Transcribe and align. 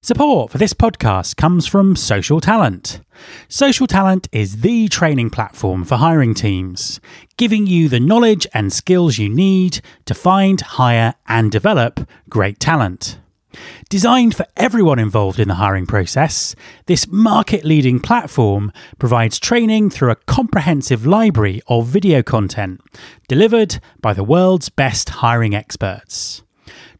Support 0.00 0.52
for 0.52 0.58
this 0.58 0.74
podcast 0.74 1.36
comes 1.36 1.66
from 1.66 1.96
Social 1.96 2.40
Talent. 2.40 3.00
Social 3.48 3.88
Talent 3.88 4.28
is 4.30 4.60
the 4.60 4.86
training 4.86 5.28
platform 5.28 5.84
for 5.84 5.96
hiring 5.96 6.34
teams, 6.34 7.00
giving 7.36 7.66
you 7.66 7.88
the 7.88 7.98
knowledge 7.98 8.46
and 8.54 8.72
skills 8.72 9.18
you 9.18 9.28
need 9.28 9.80
to 10.04 10.14
find, 10.14 10.60
hire, 10.60 11.14
and 11.26 11.50
develop 11.50 12.08
great 12.30 12.60
talent. 12.60 13.18
Designed 13.88 14.36
for 14.36 14.46
everyone 14.56 15.00
involved 15.00 15.40
in 15.40 15.48
the 15.48 15.54
hiring 15.56 15.84
process, 15.84 16.54
this 16.86 17.08
market 17.08 17.64
leading 17.64 17.98
platform 17.98 18.72
provides 19.00 19.40
training 19.40 19.90
through 19.90 20.12
a 20.12 20.16
comprehensive 20.26 21.06
library 21.06 21.60
of 21.66 21.88
video 21.88 22.22
content 22.22 22.80
delivered 23.26 23.80
by 24.00 24.12
the 24.12 24.24
world's 24.24 24.68
best 24.68 25.08
hiring 25.08 25.56
experts. 25.56 26.44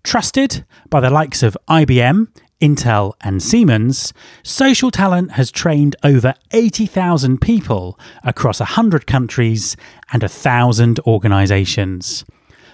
Trusted 0.03 0.65
by 0.91 1.01
the 1.01 1.11
likes 1.11 1.45
of 1.45 1.57
IBM, 1.69 2.27
Intel, 2.61 3.15
and 3.21 3.41
Siemens, 3.43 4.13
Social 4.43 4.91
Talent 4.91 5.33
has 5.33 5.51
trained 5.51 5.97
over 6.03 6.33
80,000 6.51 7.41
people 7.41 7.99
across 8.25 8.61
100 8.61 9.07
countries 9.07 9.77
and 10.13 10.23
1,000 10.23 11.01
organizations. 11.01 12.25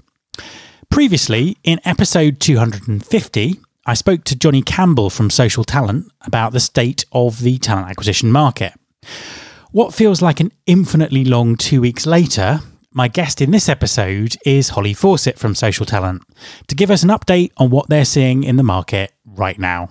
Previously, 0.90 1.56
in 1.64 1.80
episode 1.84 2.38
250, 2.38 3.56
I 3.84 3.94
spoke 3.94 4.22
to 4.24 4.36
Johnny 4.36 4.62
Campbell 4.62 5.10
from 5.10 5.28
Social 5.28 5.64
Talent 5.64 6.06
about 6.20 6.52
the 6.52 6.60
state 6.60 7.04
of 7.10 7.40
the 7.40 7.58
talent 7.58 7.90
acquisition 7.90 8.30
market. 8.30 8.74
What 9.72 9.92
feels 9.92 10.22
like 10.22 10.38
an 10.38 10.52
infinitely 10.66 11.24
long 11.24 11.56
two 11.56 11.80
weeks 11.80 12.06
later, 12.06 12.60
my 12.94 13.08
guest 13.08 13.40
in 13.42 13.50
this 13.50 13.68
episode 13.68 14.36
is 14.46 14.68
Holly 14.68 14.94
Fawcett 14.94 15.36
from 15.36 15.56
Social 15.56 15.84
Talent 15.84 16.22
to 16.68 16.76
give 16.76 16.92
us 16.92 17.02
an 17.02 17.08
update 17.08 17.50
on 17.56 17.70
what 17.70 17.88
they're 17.88 18.04
seeing 18.04 18.44
in 18.44 18.54
the 18.56 18.62
market 18.62 19.12
right 19.26 19.58
now. 19.58 19.90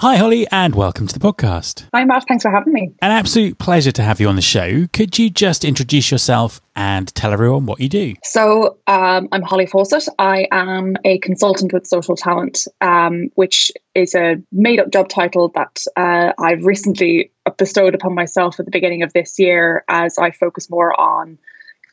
Hi, 0.00 0.16
Holly, 0.16 0.46
and 0.50 0.74
welcome 0.74 1.06
to 1.06 1.18
the 1.18 1.20
podcast. 1.20 1.84
Hi, 1.92 2.06
Matt. 2.06 2.24
Thanks 2.26 2.42
for 2.42 2.50
having 2.50 2.72
me. 2.72 2.94
An 3.02 3.10
absolute 3.10 3.58
pleasure 3.58 3.92
to 3.92 4.02
have 4.02 4.18
you 4.18 4.28
on 4.28 4.36
the 4.36 4.40
show. 4.40 4.86
Could 4.94 5.18
you 5.18 5.28
just 5.28 5.62
introduce 5.62 6.10
yourself 6.10 6.62
and 6.74 7.14
tell 7.14 7.34
everyone 7.34 7.66
what 7.66 7.80
you 7.80 7.90
do? 7.90 8.14
So, 8.24 8.78
um, 8.86 9.28
I'm 9.30 9.42
Holly 9.42 9.66
Fawcett. 9.66 10.08
I 10.18 10.48
am 10.50 10.96
a 11.04 11.18
consultant 11.18 11.74
with 11.74 11.86
Social 11.86 12.16
Talent, 12.16 12.66
um, 12.80 13.28
which 13.34 13.72
is 13.94 14.14
a 14.14 14.42
made 14.50 14.80
up 14.80 14.90
job 14.90 15.10
title 15.10 15.50
that 15.50 15.84
uh, 15.98 16.32
I've 16.38 16.64
recently 16.64 17.30
bestowed 17.58 17.94
upon 17.94 18.14
myself 18.14 18.58
at 18.58 18.64
the 18.64 18.72
beginning 18.72 19.02
of 19.02 19.12
this 19.12 19.38
year 19.38 19.84
as 19.86 20.16
I 20.16 20.30
focus 20.30 20.70
more 20.70 20.98
on 20.98 21.36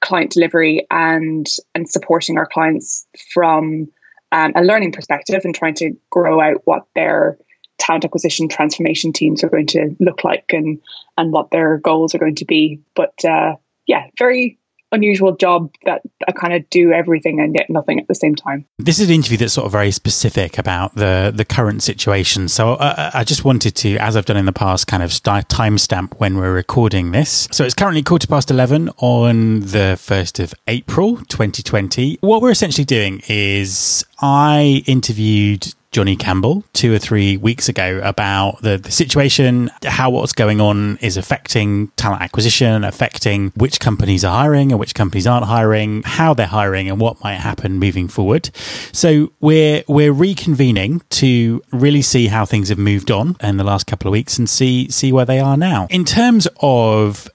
client 0.02 0.31
delivery 0.31 0.85
and 0.91 1.47
and 1.75 1.90
supporting 1.90 2.38
our 2.38 2.46
clients 2.46 3.06
from 3.34 3.88
um, 4.31 4.52
a 4.56 4.63
learning 4.63 4.91
perspective 4.91 5.41
and 5.44 5.56
trying 5.56 5.75
to 5.75 5.94
grow 6.09 6.41
out 6.41 6.62
what 6.66 6.84
their 6.96 7.38
talent 7.78 8.06
acquisition 8.06 8.50
transformation 8.50 9.13
teams 9.13 9.44
are 9.44 9.50
going 9.50 9.68
to 9.68 9.96
look 10.00 10.24
like 10.24 10.46
and 10.52 10.80
and 11.18 11.31
what 11.31 11.52
their 11.52 11.78
goals 11.78 12.13
are 12.13 12.19
going 12.19 12.36
to 12.36 12.46
be. 12.46 12.80
But 12.96 13.24
uh, 13.24 13.56
yeah, 13.86 14.07
very 14.18 14.59
unusual 14.92 15.36
job 15.36 15.74
that 15.86 16.02
I 16.28 16.31
kind 16.31 16.53
of 16.53 16.70
do 16.70 16.92
everything 16.92 17.40
and 17.40 17.53
get 17.53 17.70
nothing 17.70 18.00
at 18.00 18.08
the 18.08 18.16
same 18.16 18.36
time. 18.36 18.66
This 18.78 19.00
is 19.00 19.09
an 19.09 19.16
interview 19.16 19.38
that's 19.38 19.53
sort 19.53 19.66
of 19.66 19.72
very 19.72 19.92
specific 19.92 20.58
about 20.58 20.96
the 20.96 21.31
the 21.36 21.46
current 21.46 21.84
situation. 21.84 22.48
So 22.48 22.74
uh, 22.74 23.12
I 23.14 23.24
just 23.24 23.44
wanted 23.44 23.75
to, 23.75 23.98
as 23.98 24.16
I've 24.16 24.25
done 24.25 24.38
in 24.38 24.46
the 24.46 24.53
past, 24.53 24.88
kind 24.88 25.03
of 25.03 25.09
timestamp 25.12 26.14
when 26.20 26.38
we're 26.38 26.53
recording 26.53 27.12
this. 27.12 27.48
So 27.52 27.64
it's 27.64 27.74
currently 27.74 28.03
quarter 28.03 28.28
past 28.28 28.52
eleven 28.52 28.90
on 28.98 29.62
the 29.62 29.98
first 30.00 30.40
of 30.40 30.53
April, 30.68 31.18
2020. 31.18 32.19
What 32.22 32.42
we're 32.42 32.52
essentially 32.52 32.86
doing 32.86 33.22
is 33.28 34.06
I 34.22 34.84
interviewed 34.88 35.74
Johnny 35.92 36.16
Campbell 36.16 36.64
two 36.74 36.94
or 36.94 37.00
three 37.00 37.38
weeks 37.38 37.70
ago 37.70 38.02
about 38.03 38.62
the, 38.62 38.78
the 38.78 38.92
situation, 38.92 39.70
how 39.86 40.09
what's 40.09 40.34
going 40.34 40.62
on 40.62 40.98
is 40.98 41.18
affecting 41.18 41.88
talent 41.90 42.22
acquisition, 42.22 42.84
affecting 42.84 43.52
which 43.56 43.80
companies 43.80 44.24
are 44.24 44.38
hiring 44.38 44.72
and 44.72 44.80
which 44.80 44.94
companies 44.94 45.25
aren't 45.25 45.46
hiring, 45.46 46.03
how 46.03 46.34
they're 46.34 46.46
hiring 46.46 46.90
and 46.90 47.00
what 47.00 47.24
might 47.24 47.36
happen 47.36 47.80
moving 47.80 48.08
forward. 48.08 48.50
So 48.92 49.31
we're 49.40 49.84
we're 49.88 50.14
reconvening 50.14 51.02
to 51.09 51.62
really 51.72 52.02
see 52.02 52.28
how 52.28 52.46
things 52.46 52.69
have 52.69 52.78
moved 52.78 53.12
on 53.12 53.38
in 53.42 53.58
the 53.58 53.64
last 53.64 53.88
couple 53.88 54.08
of 54.08 54.12
weeks 54.12 54.38
and 54.38 54.50
see 54.50 54.90
see 54.90 55.12
where 55.12 55.25
they 55.25 55.40
are 55.40 55.58
now. 55.58 55.88
In 55.90 56.06
terms 56.06 56.48
of 56.62 57.30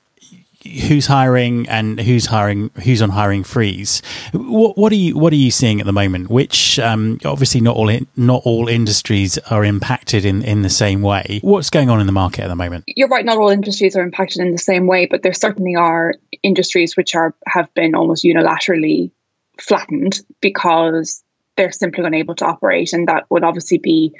who's 0.64 1.06
hiring 1.06 1.68
and 1.68 2.00
who's 2.00 2.26
hiring 2.26 2.70
who's 2.84 3.02
on 3.02 3.10
hiring 3.10 3.44
freeze. 3.44 4.02
What, 4.32 4.76
what 4.78 4.92
are 4.92 4.96
you 4.96 5.16
what 5.16 5.32
are 5.32 5.36
you 5.36 5.50
seeing 5.50 5.80
at 5.80 5.86
the 5.86 5.92
moment? 5.92 6.30
Which 6.30 6.78
um, 6.78 7.18
obviously 7.24 7.60
not 7.60 7.76
all 7.76 7.88
in, 7.88 8.06
not 8.16 8.42
all 8.44 8.68
industries 8.68 9.38
are 9.38 9.64
impacted 9.64 10.24
in 10.24 10.42
in 10.42 10.62
the 10.62 10.70
same 10.70 11.02
way. 11.02 11.40
What's 11.42 11.70
going 11.70 11.90
on 11.90 12.00
in 12.00 12.06
the 12.06 12.12
market 12.12 12.42
at 12.42 12.48
the 12.48 12.56
moment? 12.56 12.84
You're 12.86 13.08
right 13.08 13.24
not 13.24 13.38
all 13.38 13.50
industries 13.50 13.96
are 13.96 14.02
impacted 14.02 14.40
in 14.40 14.52
the 14.52 14.58
same 14.58 14.86
way 14.86 15.06
but 15.06 15.22
there 15.22 15.32
certainly 15.32 15.74
are 15.74 16.14
industries 16.42 16.96
which 16.96 17.14
are 17.14 17.34
have 17.46 17.72
been 17.74 17.94
almost 17.94 18.24
unilaterally 18.24 19.10
flattened 19.58 20.20
because 20.40 21.22
they're 21.56 21.72
simply 21.72 22.04
unable 22.04 22.34
to 22.36 22.46
operate 22.46 22.92
and 22.92 23.08
that 23.08 23.24
would 23.30 23.44
obviously 23.44 23.78
be 23.78 24.12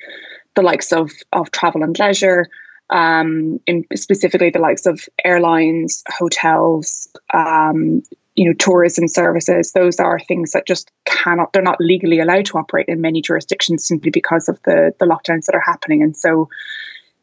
the 0.54 0.62
likes 0.62 0.92
of 0.92 1.10
of 1.32 1.50
travel 1.50 1.82
and 1.82 1.98
leisure 1.98 2.48
um, 2.92 3.58
in 3.66 3.84
specifically 3.97 4.50
the 4.50 4.58
likes 4.58 4.86
of 4.86 5.00
airlines, 5.25 6.04
hotels, 6.08 7.08
um, 7.32 8.03
you 8.34 8.47
know, 8.47 8.54
tourism 8.58 9.08
services. 9.08 9.72
Those 9.72 9.98
are 9.98 10.20
things 10.20 10.53
that 10.53 10.66
just 10.66 10.91
cannot, 11.06 11.52
they're 11.52 11.62
not 11.62 11.81
legally 11.81 12.20
allowed 12.20 12.47
to 12.47 12.58
operate 12.58 12.86
in 12.88 13.00
many 13.00 13.22
jurisdictions 13.22 13.86
simply 13.86 14.10
because 14.10 14.48
of 14.48 14.60
the, 14.64 14.92
the 15.00 15.06
lockdowns 15.06 15.47
that 15.47 15.54
are 15.54 15.62
happening. 15.64 16.02
And 16.02 16.16
so 16.16 16.48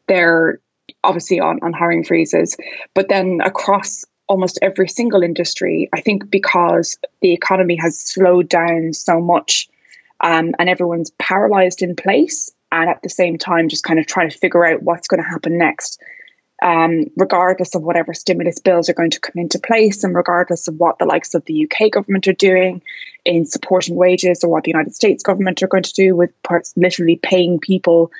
they're 0.08 0.60
obviously 1.04 1.38
on, 1.40 1.60
on 1.62 1.72
hiring 1.72 2.04
freezes. 2.04 2.56
But 2.94 3.08
then 3.08 3.40
across 3.44 4.04
almost 4.28 4.58
every 4.62 4.88
single 4.88 5.22
industry, 5.22 5.88
I 5.92 6.00
think 6.00 6.30
because 6.30 6.98
the 7.22 7.32
economy 7.32 7.76
has 7.76 7.98
slowed 7.98 8.48
down 8.48 8.92
so 8.92 9.20
much 9.20 9.68
um, 10.20 10.52
and 10.58 10.68
everyone's 10.68 11.12
paralyzed 11.18 11.82
in 11.82 11.94
place, 11.96 12.50
and 12.72 12.88
at 12.88 13.02
the 13.02 13.08
same 13.08 13.36
time 13.38 13.68
just 13.68 13.84
kind 13.84 13.98
of 13.98 14.06
trying 14.06 14.30
to 14.30 14.38
figure 14.38 14.64
out 14.64 14.82
what's 14.82 15.08
going 15.08 15.22
to 15.22 15.28
happen 15.28 15.58
next 15.58 16.00
um, 16.62 17.06
regardless 17.16 17.74
of 17.74 17.82
whatever 17.82 18.12
stimulus 18.12 18.58
bills 18.58 18.88
are 18.88 18.94
going 18.94 19.10
to 19.10 19.20
come 19.20 19.34
into 19.36 19.58
place 19.58 20.04
and 20.04 20.14
regardless 20.14 20.68
of 20.68 20.74
what 20.76 20.98
the 20.98 21.06
likes 21.06 21.34
of 21.34 21.44
the 21.46 21.64
UK 21.66 21.90
government 21.90 22.28
are 22.28 22.34
doing 22.34 22.82
in 23.24 23.46
supporting 23.46 23.96
wages 23.96 24.44
or 24.44 24.50
what 24.50 24.64
the 24.64 24.70
United 24.70 24.94
States 24.94 25.22
government 25.22 25.62
are 25.62 25.68
going 25.68 25.82
to 25.82 25.92
do 25.92 26.14
with 26.14 26.30
parts 26.42 26.74
literally 26.76 27.16
paying 27.22 27.58
people 27.58 28.10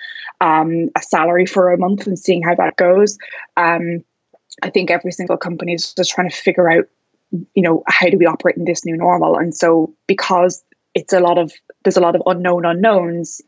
um, 0.41 0.89
a 0.97 1.03
salary 1.03 1.45
for 1.45 1.71
a 1.71 1.79
month 1.79 2.07
and 2.07 2.19
seeing 2.19 2.43
how 2.43 2.55
that 2.55 2.77
goes. 2.77 3.19
Um, 3.57 4.03
I 4.63 4.71
think 4.71 4.91
every 4.91 5.13
single 5.13 5.37
company 5.37 5.75
is 5.75 5.93
just 5.95 6.11
trying 6.11 6.31
to 6.31 6.37
figure 6.37 6.71
out, 6.71 6.89
you 7.31 7.63
know, 7.63 7.83
how 7.87 8.09
do 8.09 8.17
we 8.17 8.27
operate 8.27 8.57
in 8.57 8.65
this 8.65 8.85
new 8.87 8.97
normal? 8.97 9.37
And 9.37 9.55
so 9.55 9.95
because 10.07 10.63
it's 10.95 11.13
a 11.13 11.21
lot 11.21 11.39
of 11.39 11.53
there's 11.85 11.97
a 11.97 12.01
lot 12.01 12.17
of 12.17 12.23
unknown 12.27 12.65
unknowns 12.65 13.41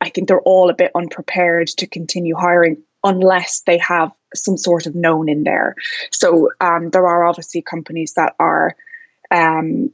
I 0.00 0.10
think 0.10 0.28
they're 0.28 0.40
all 0.40 0.70
a 0.70 0.74
bit 0.74 0.92
unprepared 0.94 1.68
to 1.68 1.86
continue 1.86 2.36
hiring 2.36 2.82
unless 3.02 3.60
they 3.60 3.78
have 3.78 4.12
some 4.34 4.56
sort 4.56 4.86
of 4.86 4.94
known 4.94 5.28
in 5.28 5.44
there. 5.44 5.74
So 6.10 6.50
um, 6.60 6.90
there 6.90 7.06
are 7.06 7.24
obviously 7.24 7.62
companies 7.62 8.14
that 8.14 8.34
are 8.38 8.76
um, 9.30 9.92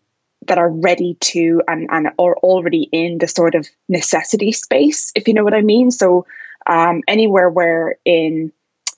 that 0.48 0.58
are 0.58 0.70
ready 0.70 1.16
to 1.20 1.62
and 1.68 1.88
and 1.90 2.08
are 2.18 2.36
already 2.38 2.88
in 2.90 3.18
the 3.18 3.28
sort 3.28 3.54
of 3.54 3.68
necessity 3.88 4.52
space, 4.52 5.12
if 5.14 5.28
you 5.28 5.34
know 5.34 5.44
what 5.44 5.54
I 5.54 5.62
mean. 5.62 5.90
So 5.90 6.26
um, 6.66 7.02
anywhere 7.06 7.50
where 7.50 7.96
in 8.04 8.52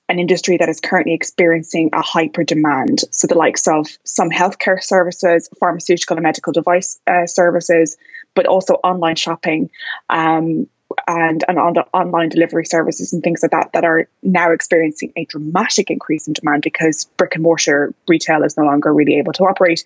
an 0.08 0.18
industry 0.18 0.58
that 0.58 0.68
is 0.68 0.80
currently 0.80 1.14
experiencing 1.14 1.90
a 1.92 2.02
hyper 2.02 2.44
demand. 2.44 3.00
So, 3.10 3.26
the 3.26 3.38
likes 3.38 3.66
of 3.66 3.86
some 4.04 4.30
healthcare 4.30 4.82
services, 4.82 5.48
pharmaceutical 5.58 6.16
and 6.16 6.24
medical 6.24 6.52
device 6.52 7.00
uh, 7.06 7.26
services, 7.26 7.96
but 8.34 8.46
also 8.46 8.74
online 8.74 9.16
shopping 9.16 9.70
um, 10.10 10.66
and, 11.06 11.44
and 11.48 11.58
on 11.58 11.76
online 11.92 12.28
delivery 12.28 12.64
services 12.66 13.12
and 13.12 13.22
things 13.22 13.42
like 13.42 13.52
that 13.52 13.72
that 13.72 13.84
are 13.84 14.08
now 14.22 14.52
experiencing 14.52 15.12
a 15.16 15.24
dramatic 15.24 15.90
increase 15.90 16.26
in 16.26 16.32
demand 16.32 16.62
because 16.62 17.04
brick 17.16 17.34
and 17.34 17.42
mortar 17.42 17.94
retail 18.08 18.42
is 18.42 18.56
no 18.56 18.64
longer 18.64 18.92
really 18.92 19.16
able 19.16 19.32
to 19.32 19.44
operate. 19.44 19.84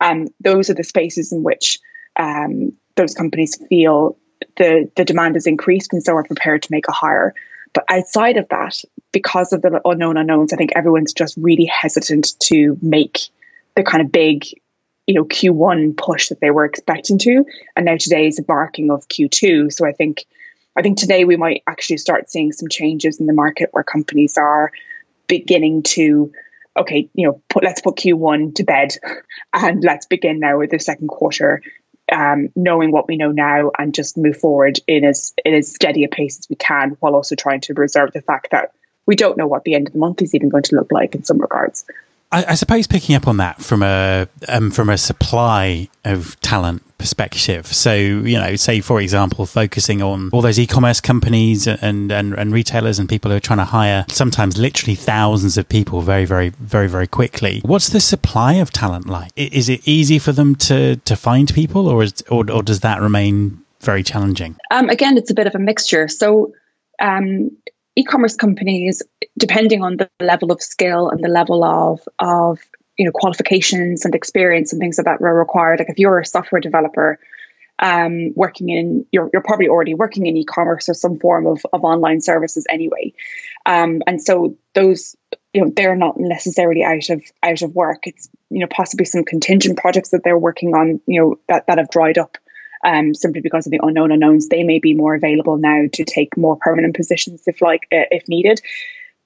Um, 0.00 0.28
those 0.40 0.70
are 0.70 0.74
the 0.74 0.84
spaces 0.84 1.32
in 1.32 1.42
which 1.42 1.78
um, 2.16 2.72
those 2.96 3.14
companies 3.14 3.56
feel 3.68 4.16
the, 4.56 4.90
the 4.96 5.04
demand 5.04 5.36
has 5.36 5.46
increased 5.46 5.92
and 5.92 6.02
so 6.02 6.14
are 6.14 6.24
prepared 6.24 6.62
to 6.62 6.72
make 6.72 6.88
a 6.88 6.92
hire. 6.92 7.34
But 7.72 7.84
outside 7.90 8.36
of 8.36 8.48
that, 8.48 8.80
because 9.12 9.52
of 9.52 9.62
the 9.62 9.80
unknown 9.84 10.16
unknowns, 10.16 10.52
I 10.52 10.56
think 10.56 10.72
everyone's 10.74 11.12
just 11.12 11.36
really 11.36 11.66
hesitant 11.66 12.38
to 12.44 12.78
make 12.82 13.28
the 13.76 13.82
kind 13.82 14.02
of 14.02 14.10
big, 14.10 14.44
you 15.06 15.14
know, 15.14 15.24
Q1 15.24 15.96
push 15.96 16.28
that 16.28 16.40
they 16.40 16.50
were 16.50 16.64
expecting 16.64 17.18
to. 17.18 17.44
And 17.76 17.86
now 17.86 17.96
today 17.96 18.26
is 18.26 18.36
the 18.36 18.42
barking 18.42 18.90
of 18.90 19.08
Q2. 19.08 19.72
So 19.72 19.86
I 19.86 19.92
think 19.92 20.24
I 20.78 20.82
think 20.82 20.96
today 20.96 21.24
we 21.24 21.36
might 21.36 21.64
actually 21.66 21.96
start 21.96 22.30
seeing 22.30 22.52
some 22.52 22.68
changes 22.68 23.18
in 23.18 23.26
the 23.26 23.32
market 23.32 23.70
where 23.72 23.82
companies 23.82 24.38
are 24.38 24.70
beginning 25.26 25.82
to 25.82 26.32
okay, 26.76 27.10
you 27.14 27.26
know, 27.26 27.42
put 27.48 27.64
let's 27.64 27.80
put 27.80 27.96
Q1 27.96 28.54
to 28.54 28.62
bed 28.62 28.94
and 29.52 29.82
let's 29.82 30.06
begin 30.06 30.38
now 30.38 30.58
with 30.58 30.70
the 30.70 30.78
second 30.78 31.08
quarter 31.08 31.60
um, 32.12 32.50
knowing 32.54 32.92
what 32.92 33.08
we 33.08 33.16
know 33.16 33.32
now 33.32 33.72
and 33.76 33.92
just 33.92 34.16
move 34.16 34.36
forward 34.36 34.78
in 34.86 35.04
as 35.04 35.34
in 35.44 35.54
as 35.54 35.74
steady 35.74 36.04
a 36.04 36.08
pace 36.08 36.38
as 36.38 36.48
we 36.48 36.54
can, 36.54 36.96
while 37.00 37.16
also 37.16 37.34
trying 37.34 37.60
to 37.62 37.74
preserve 37.74 38.12
the 38.12 38.22
fact 38.22 38.52
that 38.52 38.72
we 39.04 39.16
don't 39.16 39.36
know 39.36 39.48
what 39.48 39.64
the 39.64 39.74
end 39.74 39.88
of 39.88 39.94
the 39.94 39.98
month 39.98 40.22
is 40.22 40.34
even 40.34 40.48
going 40.48 40.62
to 40.62 40.76
look 40.76 40.92
like 40.92 41.14
in 41.16 41.24
some 41.24 41.40
regards. 41.40 41.84
I, 42.30 42.44
I 42.48 42.54
suppose 42.54 42.86
picking 42.86 43.14
up 43.14 43.26
on 43.26 43.38
that 43.38 43.62
from 43.62 43.82
a 43.82 44.28
um, 44.48 44.70
from 44.70 44.90
a 44.90 44.98
supply 44.98 45.88
of 46.04 46.38
talent 46.40 46.82
perspective. 46.98 47.66
So 47.66 47.94
you 47.94 48.38
know, 48.38 48.56
say 48.56 48.80
for 48.80 49.00
example, 49.00 49.46
focusing 49.46 50.02
on 50.02 50.30
all 50.32 50.42
those 50.42 50.58
e-commerce 50.58 51.00
companies 51.00 51.66
and 51.66 52.12
and 52.12 52.34
and 52.34 52.52
retailers 52.52 52.98
and 52.98 53.08
people 53.08 53.30
who 53.30 53.36
are 53.36 53.40
trying 53.40 53.60
to 53.60 53.64
hire 53.64 54.04
sometimes 54.08 54.58
literally 54.58 54.94
thousands 54.94 55.56
of 55.56 55.68
people 55.68 56.02
very 56.02 56.24
very 56.24 56.50
very 56.50 56.88
very 56.88 57.06
quickly. 57.06 57.60
What's 57.64 57.88
the 57.88 58.00
supply 58.00 58.54
of 58.54 58.70
talent 58.72 59.06
like? 59.06 59.32
Is 59.36 59.68
it 59.68 59.86
easy 59.86 60.18
for 60.18 60.32
them 60.32 60.54
to 60.56 60.96
to 60.96 61.16
find 61.16 61.52
people, 61.54 61.88
or 61.88 62.02
is 62.02 62.22
or, 62.30 62.50
or 62.50 62.62
does 62.62 62.80
that 62.80 63.00
remain 63.00 63.62
very 63.80 64.02
challenging? 64.02 64.56
Um, 64.70 64.90
again, 64.90 65.16
it's 65.16 65.30
a 65.30 65.34
bit 65.34 65.46
of 65.46 65.54
a 65.54 65.60
mixture. 65.60 66.08
So. 66.08 66.52
Um, 67.00 67.52
e-commerce 67.98 68.36
companies, 68.36 69.02
depending 69.36 69.82
on 69.82 69.96
the 69.96 70.08
level 70.20 70.52
of 70.52 70.62
skill 70.62 71.10
and 71.10 71.22
the 71.22 71.28
level 71.28 71.64
of 71.64 72.00
of 72.18 72.60
you 72.96 73.04
know 73.04 73.12
qualifications 73.12 74.04
and 74.04 74.14
experience 74.14 74.72
and 74.72 74.80
things 74.80 74.98
like 74.98 75.06
that 75.06 75.20
were 75.20 75.38
required. 75.38 75.80
Like 75.80 75.90
if 75.90 75.98
you're 75.98 76.18
a 76.18 76.26
software 76.26 76.60
developer 76.60 77.18
um, 77.80 78.32
working 78.34 78.68
in, 78.68 79.06
you're 79.12 79.30
you're 79.32 79.42
probably 79.42 79.68
already 79.68 79.94
working 79.94 80.26
in 80.26 80.36
e-commerce 80.36 80.88
or 80.88 80.94
some 80.94 81.18
form 81.18 81.46
of 81.46 81.64
of 81.72 81.84
online 81.84 82.20
services 82.20 82.66
anyway, 82.68 83.12
um, 83.66 84.02
and 84.06 84.22
so 84.22 84.56
those 84.74 85.16
you 85.52 85.64
know 85.64 85.72
they're 85.74 85.96
not 85.96 86.18
necessarily 86.18 86.84
out 86.84 87.10
of 87.10 87.22
out 87.42 87.62
of 87.62 87.74
work. 87.74 88.06
It's 88.06 88.28
you 88.50 88.60
know 88.60 88.68
possibly 88.70 89.06
some 89.06 89.24
contingent 89.24 89.78
projects 89.78 90.10
that 90.10 90.22
they're 90.22 90.38
working 90.38 90.74
on 90.74 91.00
you 91.06 91.20
know 91.20 91.38
that 91.48 91.66
that 91.66 91.78
have 91.78 91.90
dried 91.90 92.18
up 92.18 92.38
um, 92.84 93.14
simply 93.14 93.40
because 93.40 93.66
of 93.66 93.72
the 93.72 93.80
unknown 93.82 94.12
unknowns. 94.12 94.48
They 94.48 94.62
may 94.62 94.78
be 94.78 94.94
more 94.94 95.14
available 95.14 95.56
now 95.56 95.84
to 95.92 96.04
take 96.04 96.36
more 96.36 96.56
permanent 96.56 96.96
positions 96.96 97.42
if 97.46 97.60
like 97.60 97.86
uh, 97.92 98.08
if 98.10 98.28
needed. 98.28 98.60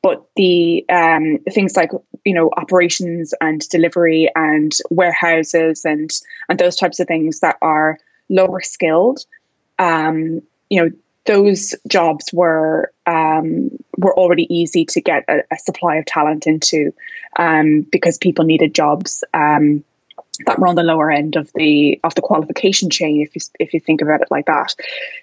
But 0.03 0.25
the 0.35 0.85
um, 0.89 1.39
things 1.51 1.77
like 1.77 1.91
you 2.25 2.35
know 2.35 2.51
operations 2.57 3.35
and 3.41 3.67
delivery 3.69 4.29
and 4.35 4.73
warehouses 4.91 5.85
and 5.85 6.11
and 6.49 6.59
those 6.59 6.77
types 6.77 7.01
of 7.01 7.07
things 7.07 7.41
that 7.41 7.57
are 7.63 7.99
lower 8.29 8.61
skilled, 8.61 9.25
um, 9.79 10.43
you 10.71 10.83
know 10.83 10.91
those 11.25 11.75
jobs 11.89 12.33
were 12.33 12.93
um, 13.07 13.71
were 13.97 14.17
already 14.19 14.53
easy 14.55 14.85
to 14.87 15.01
get 15.01 15.25
a, 15.29 15.43
a 15.53 15.59
supply 15.59 15.97
of 15.97 16.07
talent 16.07 16.47
into 16.47 16.93
um, 17.37 17.83
because 17.93 18.19
people 18.19 18.45
needed 18.45 18.75
jobs 18.75 19.23
um, 19.35 19.85
that 20.47 20.59
were 20.59 20.67
on 20.67 20.75
the 20.75 20.83
lower 20.83 21.11
end 21.11 21.37
of 21.37 21.51
the 21.55 22.01
of 22.05 22.15
the 22.15 22.23
qualification 22.23 22.89
chain 22.89 23.21
if 23.21 23.35
you 23.35 23.41
if 23.59 23.75
you 23.75 23.81
think 23.81 24.01
about 24.01 24.21
it 24.23 24.29
like 24.31 24.47
that 24.47 24.75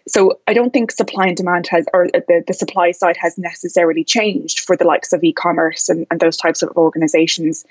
so 0.08 0.40
i 0.48 0.54
don't 0.54 0.72
think 0.72 0.92
supply 0.92 1.26
and 1.26 1.38
demand 1.38 1.68
has 1.68 1.86
or 1.94 2.08
the, 2.08 2.44
the 2.48 2.54
supply 2.54 2.92
side 2.92 3.18
has 3.18 3.38
necessarily 3.38 4.04
changed 4.04 4.60
for 4.60 4.78
the 4.78 4.86
likes 4.86 5.12
of 5.12 5.24
e-commerce 5.24 5.90
and, 5.90 6.06
and 6.12 6.20
those 6.20 6.38
types 6.38 6.62
of 6.62 6.70
organizations 6.78 7.66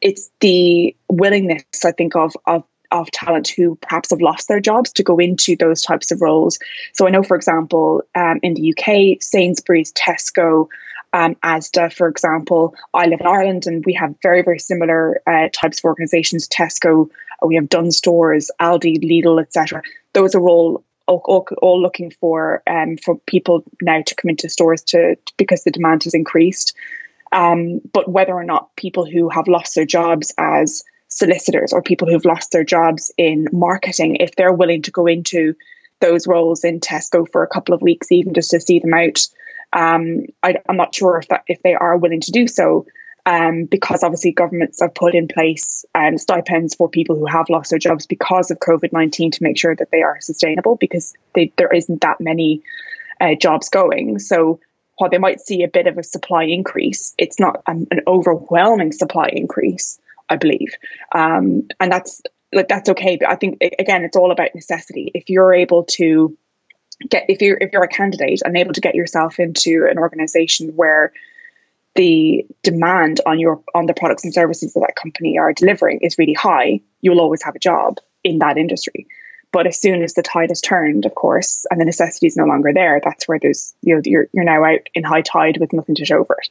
it's 0.00 0.30
the 0.40 0.94
willingness 1.08 1.64
i 1.84 1.90
think 1.90 2.14
of 2.14 2.32
of 2.46 2.62
of 2.94 3.10
talent 3.10 3.48
who 3.48 3.74
perhaps 3.76 4.10
have 4.10 4.20
lost 4.20 4.46
their 4.46 4.60
jobs 4.60 4.92
to 4.92 5.02
go 5.02 5.18
into 5.18 5.56
those 5.56 5.82
types 5.82 6.12
of 6.12 6.22
roles. 6.22 6.58
So 6.92 7.08
I 7.08 7.10
know, 7.10 7.24
for 7.24 7.36
example, 7.36 8.02
um, 8.14 8.38
in 8.42 8.54
the 8.54 8.72
UK, 8.72 9.20
Sainsbury's, 9.20 9.92
Tesco, 9.92 10.68
um, 11.14 11.36
ASDA, 11.36 11.92
for 11.92 12.08
example. 12.08 12.74
I 12.92 13.06
live 13.06 13.20
in 13.20 13.26
Ireland 13.26 13.66
and 13.66 13.84
we 13.86 13.94
have 13.94 14.16
very, 14.20 14.42
very 14.42 14.58
similar 14.58 15.22
uh, 15.26 15.48
types 15.52 15.78
of 15.78 15.84
organisations. 15.84 16.48
Tesco, 16.48 17.08
uh, 17.40 17.46
we 17.46 17.54
have 17.54 17.68
Dunnes 17.68 17.96
Stores, 17.96 18.50
Aldi, 18.60 18.98
Lidl, 18.98 19.40
etc. 19.40 19.82
Those 20.12 20.34
are 20.34 20.46
all 20.46 20.84
all, 21.06 21.20
all, 21.26 21.46
all 21.60 21.82
looking 21.82 22.10
for 22.10 22.62
um, 22.66 22.96
for 22.96 23.18
people 23.26 23.62
now 23.80 24.00
to 24.02 24.14
come 24.14 24.30
into 24.30 24.48
stores 24.48 24.82
to 24.82 25.16
because 25.36 25.62
the 25.62 25.70
demand 25.70 26.04
has 26.04 26.14
increased. 26.14 26.74
Um, 27.30 27.80
but 27.92 28.08
whether 28.08 28.32
or 28.32 28.44
not 28.44 28.74
people 28.74 29.04
who 29.04 29.28
have 29.28 29.46
lost 29.46 29.74
their 29.74 29.86
jobs 29.86 30.32
as 30.38 30.82
solicitors 31.08 31.72
or 31.72 31.82
people 31.82 32.08
who've 32.08 32.24
lost 32.24 32.50
their 32.50 32.64
jobs 32.64 33.12
in 33.16 33.48
marketing, 33.52 34.16
if 34.16 34.34
they're 34.34 34.52
willing 34.52 34.82
to 34.82 34.90
go 34.90 35.06
into 35.06 35.54
those 36.00 36.26
roles 36.26 36.64
in 36.64 36.80
Tesco 36.80 37.30
for 37.30 37.42
a 37.42 37.48
couple 37.48 37.74
of 37.74 37.82
weeks, 37.82 38.10
even 38.10 38.34
just 38.34 38.50
to 38.50 38.60
see 38.60 38.78
them 38.78 38.94
out, 38.94 39.26
um, 39.72 40.26
I, 40.42 40.56
am 40.68 40.76
not 40.76 40.94
sure 40.94 41.18
if 41.18 41.28
that 41.28 41.44
if 41.48 41.62
they 41.62 41.74
are 41.74 41.96
willing 41.96 42.20
to 42.22 42.32
do 42.32 42.46
so, 42.46 42.86
um, 43.26 43.64
because 43.64 44.02
obviously 44.02 44.32
governments 44.32 44.80
have 44.80 44.94
put 44.94 45.14
in 45.14 45.28
place 45.28 45.84
um, 45.94 46.18
stipends 46.18 46.74
for 46.74 46.88
people 46.88 47.16
who 47.16 47.26
have 47.26 47.48
lost 47.48 47.70
their 47.70 47.78
jobs 47.78 48.06
because 48.06 48.50
of 48.50 48.58
COVID 48.58 48.92
nineteen 48.92 49.30
to 49.30 49.42
make 49.42 49.58
sure 49.58 49.74
that 49.74 49.90
they 49.90 50.02
are 50.02 50.20
sustainable 50.20 50.76
because 50.76 51.14
they, 51.34 51.52
there 51.56 51.72
isn't 51.72 52.02
that 52.02 52.20
many 52.20 52.62
uh, 53.20 53.34
jobs 53.34 53.68
going. 53.68 54.18
So 54.18 54.60
while 54.98 55.10
they 55.10 55.18
might 55.18 55.40
see 55.40 55.62
a 55.62 55.68
bit 55.68 55.86
of 55.86 55.98
a 55.98 56.02
supply 56.02 56.44
increase, 56.44 57.14
it's 57.18 57.40
not 57.40 57.62
an, 57.66 57.86
an 57.90 58.00
overwhelming 58.06 58.92
supply 58.92 59.28
increase, 59.32 59.98
I 60.28 60.36
believe, 60.36 60.74
um, 61.12 61.68
and 61.80 61.90
that's 61.90 62.22
like 62.52 62.68
that's 62.68 62.88
okay. 62.90 63.16
But 63.16 63.28
I 63.28 63.36
think 63.36 63.58
again, 63.78 64.04
it's 64.04 64.16
all 64.16 64.30
about 64.30 64.54
necessity. 64.54 65.10
If 65.14 65.28
you're 65.28 65.54
able 65.54 65.84
to 65.84 66.36
get 67.08 67.24
if 67.28 67.42
you're 67.42 67.58
if 67.60 67.72
you're 67.72 67.84
a 67.84 67.88
candidate 67.88 68.42
and 68.44 68.56
able 68.56 68.72
to 68.72 68.80
get 68.80 68.94
yourself 68.94 69.38
into 69.38 69.86
an 69.90 69.98
organization 69.98 70.70
where 70.76 71.12
the 71.94 72.46
demand 72.62 73.20
on 73.26 73.38
your 73.38 73.62
on 73.74 73.86
the 73.86 73.94
products 73.94 74.24
and 74.24 74.34
services 74.34 74.74
that 74.74 74.80
that 74.80 74.96
company 74.96 75.38
are 75.38 75.52
delivering 75.52 76.00
is 76.00 76.18
really 76.18 76.34
high, 76.34 76.80
you'll 77.00 77.20
always 77.20 77.42
have 77.42 77.54
a 77.54 77.60
job 77.60 77.98
in 78.22 78.38
that 78.38 78.58
industry. 78.58 79.06
But 79.52 79.68
as 79.68 79.80
soon 79.80 80.02
as 80.02 80.14
the 80.14 80.22
tide 80.22 80.50
has 80.50 80.60
turned, 80.60 81.06
of 81.06 81.14
course, 81.14 81.64
and 81.70 81.80
the 81.80 81.84
necessity 81.84 82.26
is 82.26 82.36
no 82.36 82.44
longer 82.44 82.72
there, 82.72 83.00
that's 83.02 83.28
where 83.28 83.38
there's 83.38 83.74
you 83.82 83.94
know 83.94 84.02
you're 84.04 84.28
you're 84.32 84.44
now 84.44 84.64
out 84.64 84.88
in 84.94 85.04
high 85.04 85.22
tide 85.22 85.58
with 85.60 85.72
nothing 85.72 85.94
to 85.96 86.04
show 86.04 86.24
for 86.24 86.36
it. 86.40 86.48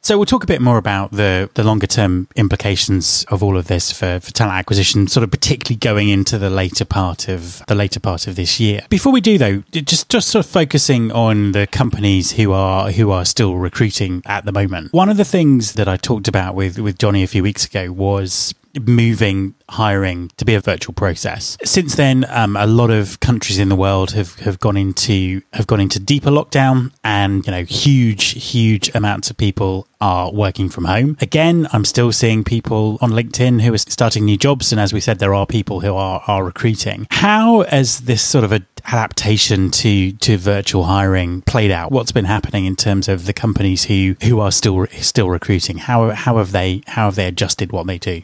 So 0.00 0.16
we'll 0.16 0.26
talk 0.26 0.44
a 0.44 0.46
bit 0.46 0.60
more 0.60 0.78
about 0.78 1.10
the, 1.10 1.50
the 1.54 1.64
longer 1.64 1.86
term 1.86 2.28
implications 2.36 3.26
of 3.28 3.42
all 3.42 3.56
of 3.56 3.66
this 3.66 3.92
for, 3.92 4.20
for 4.20 4.32
talent 4.32 4.56
acquisition, 4.56 5.06
sort 5.06 5.24
of 5.24 5.30
particularly 5.30 5.76
going 5.76 6.08
into 6.08 6.38
the 6.38 6.50
later 6.50 6.84
part 6.84 7.28
of 7.28 7.62
the 7.66 7.74
later 7.74 8.00
part 8.00 8.26
of 8.26 8.36
this 8.36 8.58
year. 8.60 8.82
Before 8.88 9.12
we 9.12 9.20
do 9.20 9.38
though, 9.38 9.62
just 9.72 10.08
just 10.08 10.28
sort 10.28 10.44
of 10.44 10.50
focusing 10.50 11.12
on 11.12 11.52
the 11.52 11.66
companies 11.66 12.32
who 12.32 12.52
are 12.52 12.90
who 12.92 13.10
are 13.10 13.24
still 13.24 13.56
recruiting 13.56 14.22
at 14.24 14.44
the 14.44 14.52
moment. 14.52 14.92
One 14.92 15.08
of 15.08 15.16
the 15.16 15.24
things 15.24 15.74
that 15.74 15.88
I 15.88 15.96
talked 15.96 16.28
about 16.28 16.54
with 16.54 16.78
with 16.78 16.98
Johnny 16.98 17.22
a 17.22 17.26
few 17.26 17.42
weeks 17.42 17.66
ago 17.66 17.92
was 17.92 18.54
moving 18.80 19.54
hiring 19.70 20.30
to 20.36 20.44
be 20.44 20.54
a 20.54 20.60
virtual 20.60 20.94
process. 20.94 21.58
Since 21.64 21.96
then, 21.96 22.24
um, 22.28 22.56
a 22.56 22.66
lot 22.66 22.90
of 22.90 23.20
countries 23.20 23.58
in 23.58 23.68
the 23.68 23.76
world 23.76 24.12
have, 24.12 24.34
have 24.40 24.58
gone 24.60 24.76
into 24.76 25.42
have 25.52 25.66
gone 25.66 25.80
into 25.80 26.00
deeper 26.00 26.30
lockdown, 26.30 26.92
and 27.04 27.46
you 27.46 27.52
know, 27.52 27.64
huge 27.64 28.50
huge 28.50 28.90
amounts 28.94 29.30
of 29.30 29.36
people 29.36 29.86
are 30.00 30.32
working 30.32 30.68
from 30.68 30.84
home. 30.84 31.16
Again, 31.20 31.66
I'm 31.72 31.84
still 31.84 32.12
seeing 32.12 32.44
people 32.44 32.98
on 33.00 33.10
LinkedIn 33.10 33.62
who 33.62 33.74
are 33.74 33.78
starting 33.78 34.24
new 34.24 34.36
jobs, 34.36 34.72
and 34.72 34.80
as 34.80 34.92
we 34.92 35.00
said, 35.00 35.18
there 35.18 35.34
are 35.34 35.46
people 35.46 35.80
who 35.80 35.94
are 35.94 36.22
are 36.26 36.44
recruiting. 36.44 37.06
How 37.10 37.62
has 37.64 38.00
this 38.00 38.22
sort 38.22 38.44
of 38.44 38.52
adaptation 38.52 39.70
to 39.70 40.12
to 40.12 40.38
virtual 40.38 40.84
hiring 40.84 41.42
played 41.42 41.70
out? 41.70 41.90
What's 41.92 42.12
been 42.12 42.24
happening 42.24 42.64
in 42.64 42.76
terms 42.76 43.08
of 43.08 43.26
the 43.26 43.32
companies 43.32 43.84
who 43.84 44.16
who 44.22 44.40
are 44.40 44.52
still 44.52 44.86
still 45.00 45.28
recruiting? 45.28 45.78
How 45.78 46.10
how 46.10 46.38
have 46.38 46.52
they 46.52 46.82
how 46.86 47.06
have 47.06 47.16
they 47.16 47.26
adjusted 47.26 47.72
what 47.72 47.86
they 47.86 47.98
do? 47.98 48.22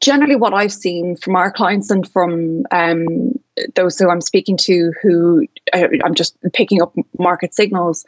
Generally 0.00 0.36
what 0.36 0.54
I've 0.54 0.72
seen 0.72 1.16
from 1.16 1.36
our 1.36 1.50
clients 1.50 1.90
and 1.90 2.08
from 2.08 2.64
um, 2.70 3.38
those 3.74 3.98
who 3.98 4.08
I'm 4.08 4.20
speaking 4.20 4.56
to, 4.58 4.92
who 5.02 5.46
uh, 5.72 5.88
I'm 6.04 6.14
just 6.14 6.36
picking 6.52 6.82
up 6.82 6.94
market 7.18 7.54
signals, 7.54 8.04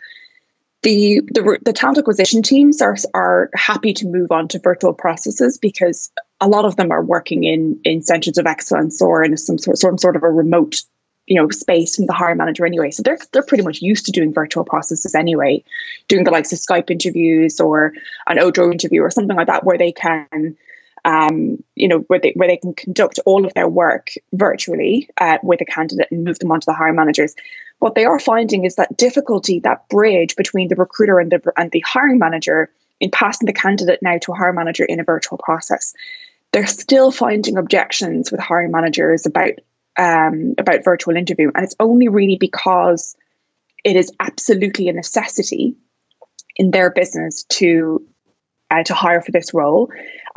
the, 0.82 1.20
the 1.32 1.58
the 1.62 1.75
talent 1.75 1.99
acquisition 1.99 2.42
teams 2.42 2.80
are 2.80 2.96
are 3.12 3.50
happy 3.54 3.92
to 3.94 4.06
move 4.06 4.32
on 4.32 4.49
to 4.49 4.58
virtual 4.58 4.94
processes 4.94 5.58
because 5.58 6.10
a 6.40 6.49
lot 6.49 6.64
of 6.64 6.76
them 6.76 6.90
are 6.90 7.04
working 7.04 7.44
in 7.44 7.80
in 7.84 8.02
centers 8.02 8.38
of 8.38 8.46
excellence 8.46 9.02
or 9.02 9.22
in 9.22 9.37
some 9.37 9.58
sort 9.58 9.76
some 9.76 9.99
sort 9.99 10.16
of 10.16 10.22
a 10.22 10.30
remote 10.30 10.76
you 11.26 11.40
know 11.40 11.50
space 11.50 11.96
from 11.96 12.06
the 12.06 12.14
hiring 12.14 12.38
manager 12.38 12.64
anyway. 12.64 12.90
So 12.90 13.02
they're 13.02 13.18
they're 13.32 13.42
pretty 13.42 13.62
much 13.62 13.82
used 13.82 14.06
to 14.06 14.12
doing 14.12 14.32
virtual 14.32 14.64
processes 14.64 15.14
anyway 15.14 15.62
doing 16.08 16.25
the 16.25 16.30
likes 16.30 16.52
of 16.52 16.58
skype 16.58 16.90
interviews 16.90 17.60
or 17.60 17.92
an 18.26 18.38
odro 18.38 18.72
interview 18.72 19.02
or 19.02 19.10
something 19.10 19.37
like 19.37 19.49
that 19.49 19.64
where 19.64 19.76
they 19.76 19.92
can 19.92 20.56
um, 21.04 21.62
you 21.75 21.88
know, 21.88 21.99
where 22.09 22.19
they 22.19 22.33
where 22.35 22.49
they 22.49 22.57
can 22.57 22.75
conduct 22.75 23.19
all 23.25 23.47
of 23.47 23.54
their 23.54 23.69
work 23.69 24.11
virtually 24.33 25.09
uh, 25.19 25.38
with 25.42 25.61
a 25.61 25.64
candidate 25.64 26.09
and 26.11 26.25
move 26.25 26.38
them 26.38 26.52
on 26.52 26.61
to 26.61 26.66
the 26.66 26.75
hiring 26.75 26.97
managers. 26.97 27.35
What 27.78 27.95
they 27.95 28.04
are 28.04 28.19
finding 28.19 28.64
is 28.64 28.76
that 28.76 28.97
difficulty, 28.97 29.61
that 29.61 29.88
bridge 29.88 30.37
between 30.37 30.69
the 30.69 30.76
recruiter 30.76 31.19
and 31.19 31.30
the 31.30 31.52
and 31.57 31.71
the 31.71 31.80
hiring 31.80 32.19
manager 32.19 32.71
in 33.00 33.11
passing 33.11 33.47
the 33.47 33.52
candidate 33.52 34.00
now 34.02 34.19
to 34.19 34.33
a 34.33 34.37
hiring 34.37 34.57
manager 34.57 34.85
in 34.85 35.00
a 35.00 35.04
virtual 35.04 35.38
process. 35.38 35.95
They're 36.52 36.66
still 36.66 37.11
finding 37.11 37.57
objections 37.57 38.30
with 38.30 38.40
hiring 38.40 38.71
managers 38.71 39.25
about 39.25 39.52
um, 39.97 40.54
about 40.59 40.85
virtual 40.85 41.16
interview, 41.16 41.50
and 41.54 41.64
it's 41.64 41.76
only 41.80 42.09
really 42.09 42.37
because 42.37 43.16
it 43.85 43.97
is 43.97 44.12
absolutely 44.21 44.88
a 44.88 44.92
necessity 44.92 45.76
in 46.57 46.71
their 46.71 46.90
business 46.90 47.45
to 47.45 48.07
uh, 48.71 48.83
to 48.85 48.95
hire 48.95 49.23
for 49.23 49.33
this 49.33 49.54
role 49.54 49.90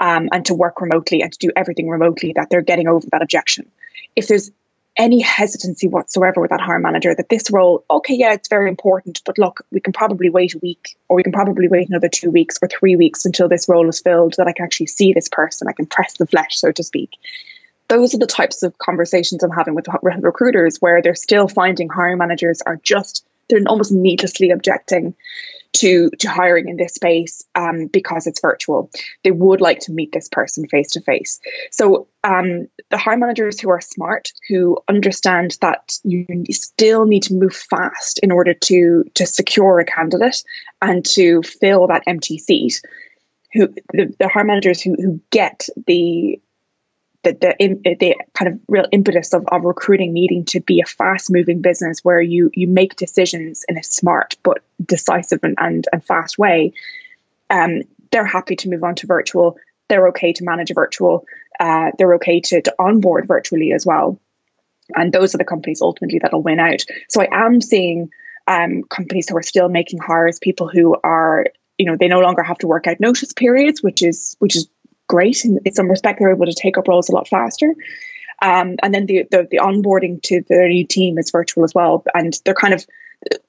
um, 0.03 0.27
and 0.33 0.45
to 0.45 0.53
work 0.53 0.81
remotely 0.81 1.22
and 1.22 1.31
to 1.31 1.39
do 1.39 1.50
everything 1.55 1.88
remotely 1.88 2.33
that 2.33 2.50
they're 2.50 2.62
getting 2.62 2.89
over 2.89 3.07
that 3.13 3.22
objection. 3.22 3.72
If 4.17 4.27
there's 4.27 4.51
any 4.98 5.22
hesitancy 5.22 5.88
whatsoever 5.88 6.41
with 6.41 6.50
that 6.50 6.60
hiring 6.60 6.83
manager 6.83 7.15
that 7.15 7.29
this 7.29 7.50
role, 7.50 7.86
okay, 7.89 8.13
yeah, 8.13 8.33
it's 8.33 8.50
very 8.50 8.69
important, 8.69 9.22
but 9.25 9.38
look, 9.38 9.65
we 9.72 9.79
can 9.79 9.93
probably 9.93 10.29
wait 10.29 10.55
a 10.55 10.60
week 10.60 10.98
or 11.07 11.15
we 11.15 11.24
can 11.24 11.31
probably 11.31 11.69
wait 11.69 11.88
another 11.88 12.10
two 12.10 12.29
weeks 12.29 12.60
or 12.62 12.67
three 12.67 12.98
weeks 12.98 13.24
until 13.24 13.48
this 13.48 13.69
role 13.69 13.88
is 13.88 14.01
filled 14.01 14.33
that 14.38 14.45
I 14.45 14.51
can 14.51 14.65
actually 14.65 14.88
see 14.88 15.13
this 15.13 15.29
person, 15.29 15.69
I 15.69 15.72
can 15.72 15.86
press 15.86 16.17
the 16.17 16.27
flesh, 16.27 16.57
so 16.57 16.74
to 16.74 16.83
speak. 16.83 17.12
Those 17.88 18.13
are 18.13 18.19
the 18.19 18.27
types 18.27 18.62
of 18.62 18.77
conversations 18.79 19.41
I'm 19.41 19.51
having 19.51 19.74
with 19.74 19.88
recruiters 20.03 20.81
where 20.81 21.01
they're 21.01 21.15
still 21.15 21.48
finding 21.48 21.88
hiring 21.88 22.17
managers 22.17 22.62
are 22.65 22.79
just, 22.83 23.25
they're 23.48 23.62
almost 23.67 23.93
needlessly 23.93 24.50
objecting 24.50 25.15
to 25.73 26.09
to 26.19 26.29
hiring 26.29 26.69
in 26.69 26.77
this 26.77 26.93
space 26.93 27.43
um, 27.55 27.87
because 27.87 28.27
it's 28.27 28.41
virtual. 28.41 28.89
They 29.23 29.31
would 29.31 29.61
like 29.61 29.79
to 29.81 29.91
meet 29.91 30.11
this 30.11 30.29
person 30.29 30.67
face 30.67 30.91
to 30.91 31.01
face. 31.01 31.39
So 31.71 32.07
um, 32.23 32.67
the 32.89 32.97
hiring 32.97 33.21
managers 33.21 33.59
who 33.59 33.69
are 33.69 33.81
smart, 33.81 34.31
who 34.47 34.77
understand 34.87 35.57
that 35.61 35.97
you 36.03 36.25
still 36.51 37.05
need 37.05 37.23
to 37.23 37.33
move 37.33 37.55
fast 37.55 38.19
in 38.19 38.31
order 38.31 38.53
to 38.53 39.03
to 39.15 39.25
secure 39.25 39.79
a 39.79 39.85
candidate 39.85 40.43
and 40.81 41.03
to 41.05 41.41
fill 41.41 41.87
that 41.87 42.03
empty 42.07 42.37
seat. 42.37 42.81
Who 43.53 43.67
the, 43.93 44.15
the 44.19 44.29
hiring 44.29 44.47
managers 44.47 44.81
who 44.81 44.95
who 44.95 45.19
get 45.31 45.67
the 45.87 46.39
the, 47.23 47.33
the, 47.33 47.95
the 47.99 48.15
kind 48.33 48.51
of 48.51 48.59
real 48.67 48.85
impetus 48.91 49.33
of, 49.33 49.45
of 49.47 49.63
recruiting 49.63 50.13
needing 50.13 50.45
to 50.45 50.59
be 50.59 50.81
a 50.81 50.85
fast 50.85 51.31
moving 51.31 51.61
business 51.61 51.99
where 52.03 52.21
you 52.21 52.51
you 52.53 52.67
make 52.67 52.95
decisions 52.95 53.63
in 53.69 53.77
a 53.77 53.83
smart 53.83 54.35
but 54.43 54.59
decisive 54.85 55.39
and, 55.43 55.55
and, 55.57 55.87
and 55.91 56.03
fast 56.03 56.37
way 56.37 56.73
um, 57.49 57.83
they're 58.13 58.25
happy 58.25 58.55
to 58.55 58.69
move 58.69 58.83
on 58.83 58.95
to 58.95 59.07
virtual. 59.07 59.57
They're 59.89 60.07
okay 60.09 60.33
to 60.33 60.43
manage 60.43 60.71
a 60.71 60.75
virtual. 60.75 61.25
Uh, 61.59 61.91
they're 61.97 62.15
okay 62.15 62.39
to, 62.39 62.61
to 62.61 62.75
onboard 62.79 63.27
virtually 63.27 63.73
as 63.73 63.85
well. 63.85 64.19
And 64.95 65.11
those 65.11 65.33
are 65.33 65.37
the 65.37 65.45
companies 65.45 65.81
ultimately 65.81 66.19
that'll 66.19 66.41
win 66.41 66.59
out. 66.59 66.83
So 67.09 67.21
i 67.21 67.45
am 67.45 67.61
seeing 67.61 68.09
um, 68.47 68.83
companies 68.83 69.29
who 69.29 69.37
are 69.37 69.43
still 69.43 69.69
making 69.69 69.99
hires 69.99 70.39
people 70.39 70.67
who 70.67 70.95
are 71.03 71.47
you 71.77 71.85
know 71.85 71.95
they 71.95 72.07
no 72.07 72.19
longer 72.19 72.43
have 72.43 72.57
to 72.59 72.67
work 72.67 72.87
out 72.87 72.99
notice 72.99 73.33
periods 73.33 73.81
which 73.81 74.03
is 74.03 74.35
which 74.39 74.55
is 74.55 74.67
great. 75.13 75.46
In, 75.46 75.60
in 75.63 75.74
some 75.74 75.89
respect, 75.89 76.20
they're 76.20 76.32
able 76.34 76.48
to 76.48 76.53
take 76.53 76.77
up 76.77 76.88
roles 76.88 77.10
a 77.10 77.12
lot 77.12 77.27
faster. 77.27 77.75
Um, 78.41 78.77
and 78.82 78.93
then 78.93 79.05
the, 79.05 79.25
the, 79.29 79.48
the 79.50 79.58
onboarding 79.58 80.22
to 80.24 80.41
the 80.50 80.67
new 80.67 80.88
team 80.88 81.17
is 81.17 81.32
virtual 81.32 81.63
as 81.63 81.74
well, 81.75 82.03
and 82.13 82.34
they're 82.43 82.55
kind 82.55 82.74
of 82.74 82.86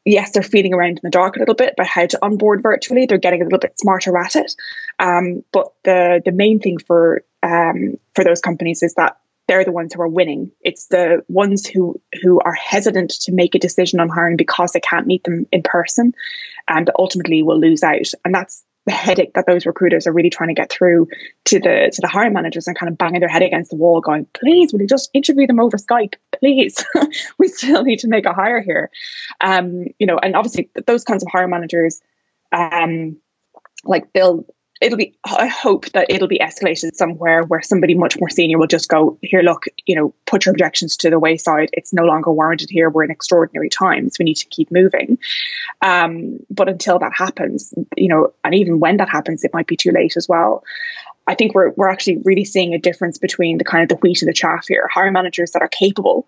yes, 0.04 0.30
they're 0.30 0.42
feeling 0.42 0.74
around 0.74 0.98
in 0.98 1.00
the 1.02 1.10
dark 1.10 1.36
a 1.36 1.38
little 1.38 1.54
bit 1.54 1.72
about 1.72 1.86
how 1.86 2.06
to 2.06 2.18
onboard 2.22 2.62
virtually. 2.62 3.06
They're 3.06 3.18
getting 3.18 3.40
a 3.40 3.44
little 3.44 3.58
bit 3.58 3.78
smarter 3.80 4.16
at 4.16 4.36
it. 4.36 4.54
Um, 4.98 5.42
but 5.52 5.72
the 5.84 6.22
the 6.24 6.32
main 6.32 6.60
thing 6.60 6.78
for 6.78 7.24
um, 7.42 7.98
for 8.14 8.24
those 8.24 8.40
companies 8.40 8.82
is 8.82 8.94
that 8.94 9.16
they're 9.48 9.64
the 9.64 9.72
ones 9.72 9.92
who 9.92 10.02
are 10.02 10.08
winning. 10.08 10.52
It's 10.60 10.86
the 10.86 11.24
ones 11.28 11.66
who 11.66 12.00
who 12.22 12.40
are 12.40 12.54
hesitant 12.54 13.10
to 13.22 13.32
make 13.32 13.54
a 13.54 13.58
decision 13.58 14.00
on 14.00 14.08
hiring 14.08 14.36
because 14.36 14.72
they 14.72 14.80
can't 14.80 15.06
meet 15.06 15.24
them 15.24 15.46
in 15.50 15.62
person, 15.62 16.12
and 16.68 16.90
ultimately 16.98 17.42
will 17.42 17.58
lose 17.58 17.82
out. 17.82 18.10
And 18.24 18.34
that's 18.34 18.62
the 18.86 18.92
headache 18.92 19.32
that 19.34 19.46
those 19.46 19.66
recruiters 19.66 20.06
are 20.06 20.12
really 20.12 20.30
trying 20.30 20.48
to 20.48 20.54
get 20.54 20.70
through 20.70 21.08
to 21.46 21.58
the 21.58 21.90
to 21.92 22.00
the 22.00 22.08
hiring 22.08 22.32
managers 22.32 22.66
and 22.66 22.78
kind 22.78 22.90
of 22.90 22.98
banging 22.98 23.20
their 23.20 23.28
head 23.28 23.42
against 23.42 23.70
the 23.70 23.76
wall, 23.76 24.00
going, 24.00 24.26
"Please, 24.34 24.72
will 24.72 24.80
you 24.80 24.86
just 24.86 25.10
interview 25.14 25.46
them 25.46 25.60
over 25.60 25.76
Skype? 25.76 26.14
Please, 26.38 26.84
we 27.38 27.48
still 27.48 27.82
need 27.82 28.00
to 28.00 28.08
make 28.08 28.26
a 28.26 28.32
hire 28.32 28.60
here." 28.60 28.90
Um, 29.40 29.86
you 29.98 30.06
know, 30.06 30.18
and 30.18 30.36
obviously 30.36 30.70
those 30.86 31.04
kinds 31.04 31.22
of 31.22 31.30
hiring 31.32 31.50
managers, 31.50 32.02
um, 32.52 33.16
like 33.84 34.12
they'll 34.12 34.44
it'll 34.84 34.98
be 34.98 35.14
i 35.24 35.46
hope 35.46 35.86
that 35.92 36.06
it'll 36.08 36.28
be 36.28 36.38
escalated 36.38 36.94
somewhere 36.94 37.42
where 37.44 37.62
somebody 37.62 37.94
much 37.94 38.18
more 38.20 38.28
senior 38.28 38.58
will 38.58 38.66
just 38.66 38.88
go 38.88 39.18
here 39.22 39.42
look 39.42 39.64
you 39.86 39.96
know 39.96 40.14
put 40.34 40.46
your 40.46 40.52
objections 40.52 40.96
to 40.96 41.10
the 41.10 41.18
wayside. 41.18 41.70
It's 41.72 41.92
no 41.92 42.02
longer 42.02 42.32
warranted 42.32 42.68
here. 42.68 42.90
We're 42.90 43.04
in 43.04 43.12
extraordinary 43.12 43.68
times. 43.68 44.16
We 44.18 44.24
need 44.24 44.36
to 44.38 44.46
keep 44.46 44.72
moving. 44.72 45.18
Um, 45.80 46.40
but 46.50 46.68
until 46.68 46.98
that 46.98 47.12
happens 47.14 47.72
you 47.96 48.08
know 48.08 48.32
and 48.42 48.54
even 48.54 48.80
when 48.80 48.96
that 48.96 49.08
happens 49.08 49.44
it 49.44 49.52
might 49.54 49.66
be 49.66 49.76
too 49.76 49.92
late 49.92 50.16
as 50.16 50.28
well. 50.28 50.64
I 51.26 51.34
think 51.34 51.54
we're 51.54 51.70
we're 51.70 51.88
actually 51.88 52.18
really 52.24 52.44
seeing 52.44 52.74
a 52.74 52.78
difference 52.78 53.16
between 53.16 53.58
the 53.58 53.64
kind 53.64 53.82
of 53.82 53.88
the 53.88 53.96
wheat 53.96 54.22
and 54.22 54.28
the 54.28 54.34
chaff 54.34 54.66
here. 54.68 54.88
Hiring 54.92 55.12
managers 55.12 55.52
that 55.52 55.62
are 55.62 55.68
capable 55.68 56.26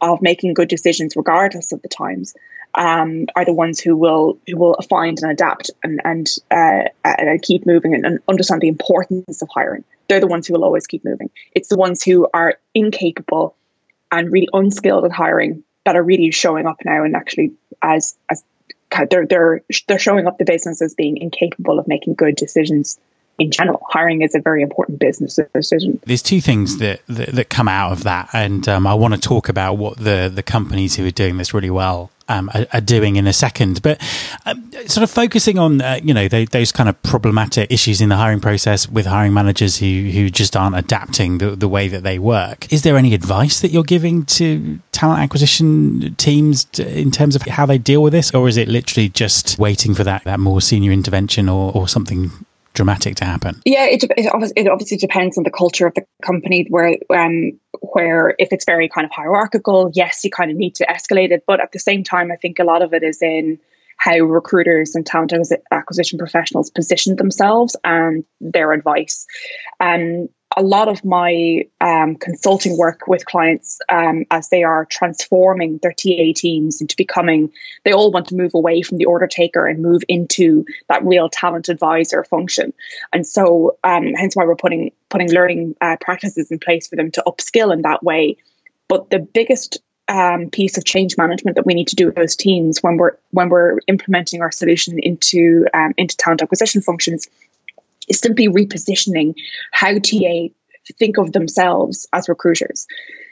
of 0.00 0.22
making 0.22 0.54
good 0.54 0.68
decisions 0.68 1.16
regardless 1.16 1.72
of 1.72 1.82
the 1.82 1.88
times 1.88 2.34
um, 2.74 3.26
are 3.34 3.44
the 3.44 3.54
ones 3.54 3.80
who 3.80 3.96
will 3.96 4.38
who 4.46 4.56
will 4.56 4.76
find 4.88 5.18
and 5.22 5.30
adapt 5.30 5.70
and 5.82 6.00
and, 6.04 6.28
uh, 6.50 6.82
and 7.04 7.42
keep 7.42 7.66
moving 7.66 7.94
and, 7.94 8.04
and, 8.04 8.18
understand 8.28 8.60
the 8.60 8.68
importance 8.68 9.40
of 9.40 9.48
hiring. 9.52 9.84
They're 10.08 10.20
the 10.20 10.26
ones 10.26 10.46
who 10.46 10.54
will 10.54 10.64
always 10.64 10.86
keep 10.86 11.04
moving. 11.04 11.30
It's 11.54 11.68
the 11.68 11.76
ones 11.76 12.02
who 12.02 12.28
are 12.34 12.56
incapable 12.74 13.56
and 14.12 14.30
really 14.30 14.48
unskilled 14.52 15.04
at 15.04 15.12
hiring 15.12 15.64
that 15.84 15.96
are 15.96 16.02
really 16.02 16.30
showing 16.30 16.66
up 16.66 16.78
now 16.84 17.04
and 17.04 17.16
actually 17.16 17.52
as 17.82 18.16
as 18.30 18.44
they're 19.10 19.26
they're 19.26 19.62
they're 19.88 19.98
showing 19.98 20.26
up 20.26 20.38
the 20.38 20.44
business 20.44 20.82
as 20.82 20.94
being 20.94 21.16
incapable 21.16 21.78
of 21.78 21.88
making 21.88 22.14
good 22.14 22.36
decisions 22.36 22.98
in 23.38 23.50
general, 23.50 23.82
hiring 23.90 24.22
is 24.22 24.34
a 24.34 24.40
very 24.40 24.62
important 24.62 24.98
business 24.98 25.38
decision. 25.54 26.00
There's 26.06 26.22
two 26.22 26.40
things 26.40 26.78
that, 26.78 27.00
that, 27.08 27.34
that 27.34 27.50
come 27.50 27.68
out 27.68 27.92
of 27.92 28.04
that, 28.04 28.30
and 28.32 28.66
um, 28.68 28.86
I 28.86 28.94
want 28.94 29.14
to 29.14 29.20
talk 29.20 29.48
about 29.48 29.74
what 29.74 29.98
the 29.98 30.30
the 30.34 30.42
companies 30.42 30.96
who 30.96 31.06
are 31.06 31.10
doing 31.10 31.36
this 31.36 31.52
really 31.52 31.70
well 31.70 32.10
um, 32.28 32.50
are, 32.54 32.66
are, 32.72 32.80
doing 32.80 33.16
in 33.16 33.26
a 33.26 33.32
second. 33.34 33.82
But 33.82 34.00
um, 34.46 34.70
sort 34.86 35.02
of 35.02 35.10
focusing 35.10 35.58
on 35.58 35.82
uh, 35.82 36.00
you 36.02 36.14
know 36.14 36.28
they, 36.28 36.46
those 36.46 36.72
kind 36.72 36.88
of 36.88 37.00
problematic 37.02 37.70
issues 37.70 38.00
in 38.00 38.08
the 38.08 38.16
hiring 38.16 38.40
process 38.40 38.88
with 38.88 39.04
hiring 39.04 39.34
managers 39.34 39.76
who 39.76 39.86
who 39.86 40.30
just 40.30 40.56
aren't 40.56 40.76
adapting 40.76 41.36
the, 41.38 41.50
the 41.50 41.68
way 41.68 41.88
that 41.88 42.02
they 42.02 42.18
work. 42.18 42.72
Is 42.72 42.82
there 42.82 42.96
any 42.96 43.12
advice 43.12 43.60
that 43.60 43.68
you're 43.68 43.84
giving 43.84 44.24
to 44.26 44.78
talent 44.92 45.20
acquisition 45.20 46.14
teams 46.14 46.64
to, 46.64 46.98
in 46.98 47.10
terms 47.10 47.36
of 47.36 47.42
how 47.42 47.66
they 47.66 47.76
deal 47.78 48.02
with 48.02 48.14
this, 48.14 48.32
or 48.32 48.48
is 48.48 48.56
it 48.56 48.68
literally 48.68 49.10
just 49.10 49.58
waiting 49.58 49.94
for 49.94 50.04
that 50.04 50.24
that 50.24 50.40
more 50.40 50.62
senior 50.62 50.92
intervention 50.92 51.50
or, 51.50 51.70
or 51.72 51.86
something 51.86 52.30
dramatic 52.76 53.16
to 53.16 53.24
happen? 53.24 53.60
Yeah, 53.64 53.86
it, 53.86 54.04
it, 54.04 54.32
obviously, 54.32 54.62
it 54.62 54.68
obviously 54.68 54.98
depends 54.98 55.36
on 55.36 55.42
the 55.44 55.50
culture 55.50 55.86
of 55.86 55.94
the 55.94 56.06
company. 56.22 56.66
Where 56.68 56.96
um, 57.10 57.58
where 57.80 58.36
if 58.38 58.52
it's 58.52 58.64
very 58.64 58.88
kind 58.88 59.04
of 59.04 59.10
hierarchical, 59.10 59.90
yes, 59.94 60.22
you 60.22 60.30
kind 60.30 60.50
of 60.50 60.56
need 60.56 60.76
to 60.76 60.86
escalate 60.86 61.32
it. 61.32 61.42
But 61.46 61.60
at 61.60 61.72
the 61.72 61.80
same 61.80 62.04
time, 62.04 62.30
I 62.30 62.36
think 62.36 62.60
a 62.60 62.64
lot 62.64 62.82
of 62.82 62.94
it 62.94 63.02
is 63.02 63.20
in 63.20 63.58
how 63.96 64.18
recruiters 64.18 64.94
and 64.94 65.06
talent 65.06 65.32
acquisition 65.72 66.18
professionals 66.18 66.70
position 66.70 67.16
themselves 67.16 67.74
and 67.82 68.24
their 68.40 68.72
advice. 68.72 69.26
Um, 69.80 70.28
a 70.56 70.62
lot 70.62 70.88
of 70.88 71.04
my 71.04 71.64
um, 71.80 72.14
consulting 72.16 72.78
work 72.78 73.06
with 73.06 73.26
clients 73.26 73.80
um, 73.88 74.24
as 74.30 74.48
they 74.48 74.62
are 74.62 74.84
transforming 74.86 75.78
their 75.78 75.92
TA 75.92 76.32
teams 76.34 76.80
into 76.80 76.96
becoming, 76.96 77.52
they 77.84 77.92
all 77.92 78.12
want 78.12 78.28
to 78.28 78.36
move 78.36 78.54
away 78.54 78.82
from 78.82 78.98
the 78.98 79.04
order 79.06 79.26
taker 79.26 79.66
and 79.66 79.82
move 79.82 80.02
into 80.08 80.64
that 80.88 81.04
real 81.04 81.28
talent 81.28 81.68
advisor 81.68 82.22
function. 82.24 82.72
And 83.12 83.26
so, 83.26 83.76
um, 83.82 84.14
hence 84.14 84.36
why 84.36 84.44
we're 84.44 84.56
putting 84.56 84.92
putting 85.08 85.32
learning 85.32 85.74
uh, 85.80 85.96
practices 86.00 86.50
in 86.50 86.58
place 86.58 86.86
for 86.86 86.96
them 86.96 87.10
to 87.12 87.22
upskill 87.26 87.72
in 87.72 87.82
that 87.82 88.02
way. 88.02 88.36
But 88.88 89.10
the 89.10 89.18
biggest 89.18 89.78
um, 90.08 90.50
piece 90.50 90.78
of 90.78 90.84
change 90.84 91.16
management 91.18 91.56
that 91.56 91.66
we 91.66 91.74
need 91.74 91.88
to 91.88 91.96
do 91.96 92.06
with 92.06 92.14
those 92.14 92.36
teams 92.36 92.82
when 92.82 92.96
we're 92.96 93.16
when 93.32 93.48
we're 93.48 93.78
implementing 93.88 94.40
our 94.40 94.52
solution 94.52 94.98
into 95.00 95.66
um, 95.74 95.94
into 95.96 96.16
talent 96.16 96.42
acquisition 96.42 96.80
functions 96.80 97.28
is 98.08 98.18
simply 98.18 98.48
repositioning 98.48 99.34
how 99.72 99.98
TA 99.98 100.48
think 100.98 101.18
of 101.18 101.32
themselves 101.32 102.06
as 102.12 102.28
recruiters. 102.28 102.86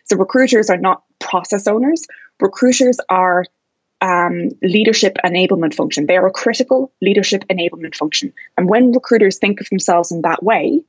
So 0.06 0.16
recruiters 0.16 0.70
are 0.70 0.76
not 0.76 1.04
process 1.20 1.66
owners. 1.66 2.06
Recruiters 2.40 2.98
are 3.08 3.44
um, 4.00 4.50
leadership 4.62 5.16
enablement 5.24 5.74
function. 5.74 6.06
They 6.06 6.16
are 6.16 6.26
a 6.26 6.32
critical 6.32 6.92
leadership 7.00 7.44
enablement 7.48 7.94
function. 7.94 8.32
And 8.56 8.68
when 8.68 8.92
recruiters 8.92 9.38
think 9.38 9.60
of 9.60 9.68
themselves 9.70 10.12
in 10.12 10.22
that 10.22 10.42
way, 10.42 10.84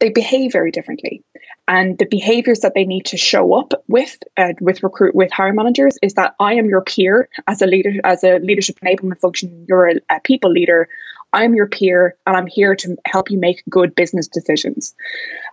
they 0.00 0.10
behave 0.10 0.52
very 0.52 0.72
differently. 0.72 1.22
And 1.68 1.96
the 1.96 2.06
behaviors 2.06 2.60
that 2.60 2.72
they 2.74 2.84
need 2.84 3.06
to 3.06 3.16
show 3.16 3.54
up 3.54 3.72
with 3.86 4.16
uh, 4.36 4.54
with 4.60 4.82
recruit 4.82 5.14
with 5.14 5.30
hiring 5.30 5.54
managers 5.54 5.96
is 6.02 6.14
that 6.14 6.34
I 6.40 6.54
am 6.54 6.68
your 6.68 6.82
peer 6.82 7.28
as 7.46 7.62
a 7.62 7.66
leader 7.66 7.92
as 8.02 8.24
a 8.24 8.38
leadership 8.38 8.80
enablement 8.82 9.20
function. 9.20 9.64
You're 9.68 9.90
a, 9.90 9.94
a 10.10 10.20
people 10.24 10.50
leader. 10.50 10.88
I'm 11.32 11.54
your 11.54 11.66
peer, 11.66 12.16
and 12.26 12.36
I'm 12.36 12.46
here 12.46 12.74
to 12.76 12.96
help 13.06 13.30
you 13.30 13.38
make 13.38 13.62
good 13.68 13.94
business 13.94 14.28
decisions. 14.28 14.94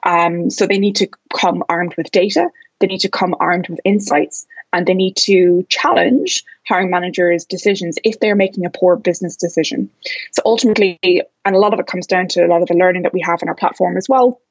Um, 0.04 0.50
so 0.50 0.66
they 0.66 0.78
need 0.78 0.96
to 0.98 1.08
come 1.36 1.64
armed 1.70 1.96
with 1.96 2.12
data. 2.12 2.50
They 2.80 2.88
need 2.88 3.00
to 3.00 3.10
come 3.10 3.36
armed 3.40 3.70
with 3.70 3.80
insights, 3.84 4.46
and 4.74 4.86
they 4.86 4.94
need 4.94 5.16
to 5.18 5.66
challenge 5.70 6.44
hiring 6.68 6.90
managers' 6.90 7.46
decisions 7.46 7.98
if 8.04 8.20
they're 8.20 8.36
making 8.36 8.66
a 8.66 8.70
poor 8.70 8.96
business 8.96 9.36
decision. 9.36 9.90
So 10.32 10.42
ultimately, 10.46 11.00
and 11.46 11.56
a 11.56 11.60
lot 11.60 11.74
of 11.74 11.80
it 11.80 11.88
comes 11.88 12.08
down 12.08 12.28
to 12.30 12.46
a 12.46 12.48
lot 12.48 12.62
of 12.62 12.68
the 12.68 12.76
learning 12.76 13.04
that 13.04 13.14
we 13.14 13.22
have 13.22 13.42
in 13.42 13.50
our 13.50 13.56
platform 13.56 13.98
as 13.98 14.08
well. 14.08 14.42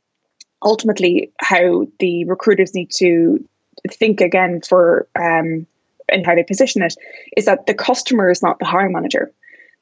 Ultimately, 0.62 1.32
how 1.40 1.87
the 2.00 2.25
recruiters 2.25 2.75
need 2.75 2.90
to 2.97 3.44
think 3.92 4.20
again 4.20 4.61
for 4.61 5.08
um, 5.14 5.66
and 6.08 6.26
how 6.26 6.35
they 6.35 6.42
position 6.42 6.82
it 6.82 6.94
is 7.37 7.44
that 7.44 7.66
the 7.66 7.75
customer 7.75 8.30
is 8.30 8.42
not 8.42 8.58
the 8.58 8.64
hiring 8.64 8.92
manager. 8.92 9.30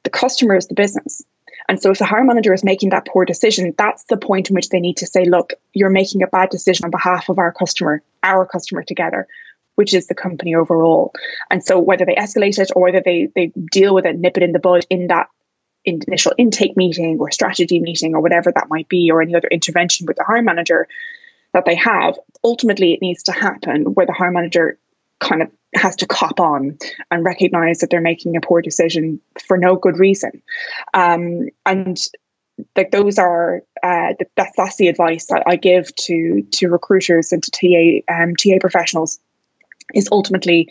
The 0.03 0.09
customer 0.09 0.55
is 0.55 0.67
the 0.67 0.75
business. 0.75 1.23
And 1.69 1.81
so 1.81 1.91
if 1.91 1.99
the 1.99 2.05
hire 2.05 2.23
manager 2.23 2.53
is 2.53 2.63
making 2.63 2.89
that 2.89 3.05
poor 3.05 3.25
decision, 3.25 3.73
that's 3.77 4.05
the 4.05 4.17
point 4.17 4.49
in 4.49 4.55
which 4.55 4.69
they 4.69 4.79
need 4.79 4.97
to 4.97 5.07
say, 5.07 5.25
look, 5.25 5.53
you're 5.73 5.89
making 5.89 6.23
a 6.23 6.27
bad 6.27 6.49
decision 6.49 6.85
on 6.85 6.91
behalf 6.91 7.29
of 7.29 7.39
our 7.39 7.51
customer, 7.51 8.01
our 8.23 8.45
customer 8.45 8.83
together 8.83 9.27
which 9.77 9.93
is 9.93 10.07
the 10.07 10.15
company 10.15 10.55
overall. 10.55 11.13
And 11.51 11.63
so 11.63 11.77
whether 11.77 12.03
they 12.03 12.15
escalate 12.15 12.57
it 12.57 12.71
or 12.75 12.81
whether 12.81 12.99
they 12.99 13.29
they 13.35 13.53
deal 13.71 13.93
with 13.93 14.07
it, 14.07 14.17
nip 14.17 14.35
it 14.35 14.41
in 14.41 14.51
the 14.51 14.59
bud 14.59 14.87
in 14.89 15.07
that 15.07 15.29
initial 15.85 16.33
intake 16.35 16.75
meeting 16.75 17.19
or 17.19 17.29
strategy 17.29 17.79
meeting 17.79 18.15
or 18.15 18.21
whatever 18.21 18.51
that 18.51 18.69
might 18.69 18.89
be, 18.89 19.11
or 19.11 19.21
any 19.21 19.35
other 19.35 19.47
intervention 19.47 20.07
with 20.07 20.17
the 20.17 20.23
hire 20.23 20.41
manager 20.41 20.87
that 21.53 21.65
they 21.65 21.75
have, 21.75 22.17
ultimately 22.43 22.93
it 22.93 23.01
needs 23.01 23.23
to 23.23 23.31
happen 23.31 23.93
where 23.93 24.07
the 24.07 24.13
hire 24.13 24.31
manager 24.31 24.79
kind 25.19 25.43
of 25.43 25.51
has 25.75 25.95
to 25.97 26.05
cop 26.05 26.39
on 26.39 26.77
and 27.11 27.25
recognize 27.25 27.79
that 27.79 27.89
they're 27.89 28.01
making 28.01 28.35
a 28.35 28.41
poor 28.41 28.61
decision 28.61 29.19
for 29.45 29.57
no 29.57 29.75
good 29.75 29.97
reason. 29.97 30.41
Um, 30.93 31.49
and 31.65 31.97
like 32.75 32.91
those 32.91 33.19
are 33.19 33.61
uh, 33.83 34.13
that's 34.35 34.51
that's 34.57 34.75
the 34.77 34.87
advice 34.87 35.27
that 35.27 35.43
I 35.45 35.57
give 35.57 35.93
to 35.95 36.43
to 36.53 36.69
recruiters 36.69 37.31
and 37.31 37.43
to 37.43 37.51
TA 37.51 38.13
um, 38.13 38.35
TA 38.35 38.57
professionals 38.59 39.19
is 39.93 40.09
ultimately 40.11 40.69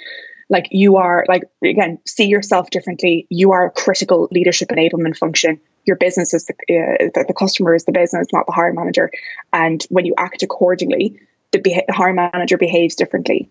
like 0.49 0.69
you 0.71 0.97
are 0.97 1.25
like 1.29 1.45
again 1.63 1.99
see 2.07 2.27
yourself 2.27 2.71
differently. 2.71 3.27
You 3.31 3.53
are 3.53 3.67
a 3.67 3.71
critical 3.71 4.29
leadership 4.31 4.69
enablement 4.69 5.17
function. 5.17 5.61
Your 5.85 5.97
business 5.97 6.35
is 6.35 6.47
the, 6.47 6.55
uh, 6.55 7.11
the, 7.15 7.25
the 7.29 7.35
customer 7.35 7.75
is 7.75 7.85
the 7.85 7.93
business 7.93 8.27
not 8.33 8.47
the 8.47 8.53
hiring 8.53 8.75
manager. 8.75 9.11
And 9.53 9.85
when 9.89 10.07
you 10.07 10.15
act 10.19 10.43
accordingly 10.43 11.21
the, 11.53 11.61
beha- 11.61 11.85
the 11.87 11.95
hiring 11.95 12.17
manager 12.17 12.59
behaves 12.59 12.97
differently 12.97 13.49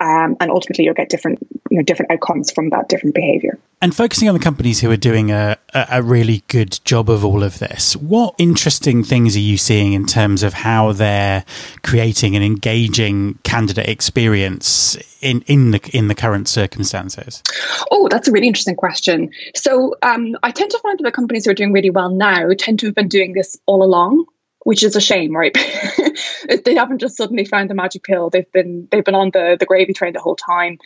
um, 0.00 0.36
and 0.40 0.50
ultimately 0.50 0.84
you'll 0.84 0.94
get 0.94 1.08
different 1.08 1.38
you 1.70 1.78
know 1.78 1.82
different 1.82 2.10
outcomes 2.10 2.50
from 2.50 2.70
that 2.70 2.88
different 2.88 3.14
behavior. 3.14 3.58
And 3.80 3.94
focusing 3.94 4.28
on 4.28 4.34
the 4.34 4.40
companies 4.40 4.80
who 4.80 4.90
are 4.90 4.96
doing 4.96 5.30
a, 5.30 5.56
a 5.74 6.02
really 6.02 6.42
good 6.48 6.80
job 6.84 7.08
of 7.08 7.24
all 7.24 7.42
of 7.42 7.58
this 7.58 7.96
what 7.96 8.34
interesting 8.38 9.02
things 9.04 9.36
are 9.36 9.40
you 9.40 9.56
seeing 9.56 9.92
in 9.92 10.06
terms 10.06 10.42
of 10.42 10.52
how 10.52 10.92
they're 10.92 11.44
creating 11.82 12.36
an 12.36 12.42
engaging 12.42 13.34
candidate 13.42 13.88
experience 13.88 14.96
in 15.20 15.42
in 15.46 15.72
the 15.72 15.90
in 15.92 16.08
the 16.08 16.14
current 16.14 16.48
circumstances? 16.48 17.42
Oh 17.90 18.08
that's 18.08 18.28
a 18.28 18.32
really 18.32 18.46
interesting 18.46 18.76
question. 18.76 19.30
So 19.54 19.94
um, 20.02 20.36
i 20.42 20.50
tend 20.50 20.70
to 20.70 20.78
find 20.78 20.98
that 20.98 21.04
the 21.04 21.12
companies 21.12 21.44
who 21.44 21.50
are 21.50 21.54
doing 21.54 21.72
really 21.72 21.90
well 21.90 22.10
now 22.10 22.48
tend 22.56 22.78
to 22.80 22.86
have 22.86 22.94
been 22.94 23.08
doing 23.08 23.32
this 23.32 23.58
all 23.66 23.82
along 23.82 24.26
which 24.64 24.82
is 24.82 24.96
a 24.96 25.00
shame, 25.00 25.34
right? 25.36 25.56
they 26.64 26.74
haven't 26.74 26.98
just 26.98 27.16
suddenly 27.16 27.44
found 27.44 27.70
the 27.70 27.74
magic 27.74 28.02
pill. 28.02 28.30
They've 28.30 28.50
been 28.52 28.88
they've 28.90 29.04
been 29.04 29.14
on 29.14 29.30
the 29.32 29.56
the 29.58 29.66
gravy 29.66 29.92
train 29.92 30.12
the 30.12 30.20
whole 30.20 30.36
time. 30.36 30.78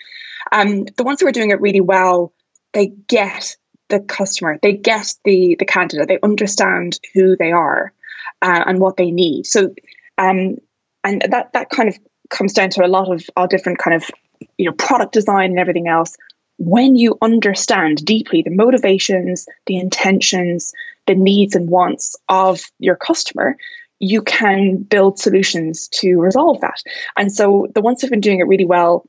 Um, 0.51 0.85
the 0.97 1.05
ones 1.05 1.21
who 1.21 1.27
are 1.27 1.33
doing 1.33 1.51
it 1.51 1.61
really 1.61 1.81
well, 1.81 2.33
they 2.73 2.89
get 3.09 3.57
the 3.89 4.01
customer, 4.01 4.59
they 4.63 4.73
get 4.73 5.15
the 5.25 5.57
the 5.59 5.65
candidate, 5.65 6.09
they 6.09 6.19
understand 6.23 6.99
who 7.15 7.37
they 7.37 7.53
are 7.53 7.93
uh, 8.41 8.65
and 8.67 8.79
what 8.79 8.97
they 8.97 9.11
need. 9.11 9.47
So, 9.47 9.75
um, 10.19 10.57
and 11.05 11.23
that 11.31 11.53
that 11.53 11.71
kind 11.71 11.89
of 11.89 11.99
comes 12.31 12.53
down 12.53 12.71
to 12.71 12.85
a 12.85 12.89
lot 12.89 13.13
of 13.13 13.25
our 13.37 13.47
different 13.47 13.79
kind 13.79 13.95
of 13.97 14.11
you 14.59 14.67
know 14.67 14.73
product 14.73 15.13
design 15.13 15.51
and 15.51 15.59
everything 15.59 15.89
else. 15.89 16.17
When 16.65 16.95
you 16.95 17.19
understand 17.21 18.05
deeply 18.05 18.43
the 18.43 18.51
motivations, 18.51 19.49
the 19.67 19.79
intentions, 19.79 20.73
the 21.09 21.17
needs 21.17 21.57
and 21.57 21.69
wants 21.69 22.15
of 22.29 22.61
your 22.79 22.95
customer, 22.95 23.57
you 23.99 24.23
can 24.23 24.77
build 24.77 25.19
solutions 25.19 25.89
to 25.89 26.21
resolve 26.21 26.61
that. 26.61 26.81
And 27.17 27.33
so 27.33 27.67
the 27.75 27.81
ones 27.81 28.01
who've 28.01 28.11
been 28.11 28.21
doing 28.21 28.39
it 28.39 28.47
really 28.47 28.65
well 28.65 29.05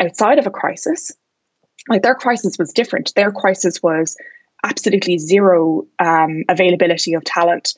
outside 0.00 0.38
of 0.38 0.46
a 0.46 0.50
crisis, 0.50 1.12
like 1.90 2.00
their 2.00 2.14
crisis 2.14 2.56
was 2.58 2.72
different. 2.72 3.12
Their 3.14 3.32
crisis 3.32 3.82
was 3.82 4.16
absolutely 4.64 5.18
zero 5.18 5.86
um, 5.98 6.44
availability 6.48 7.12
of 7.12 7.22
talent 7.22 7.74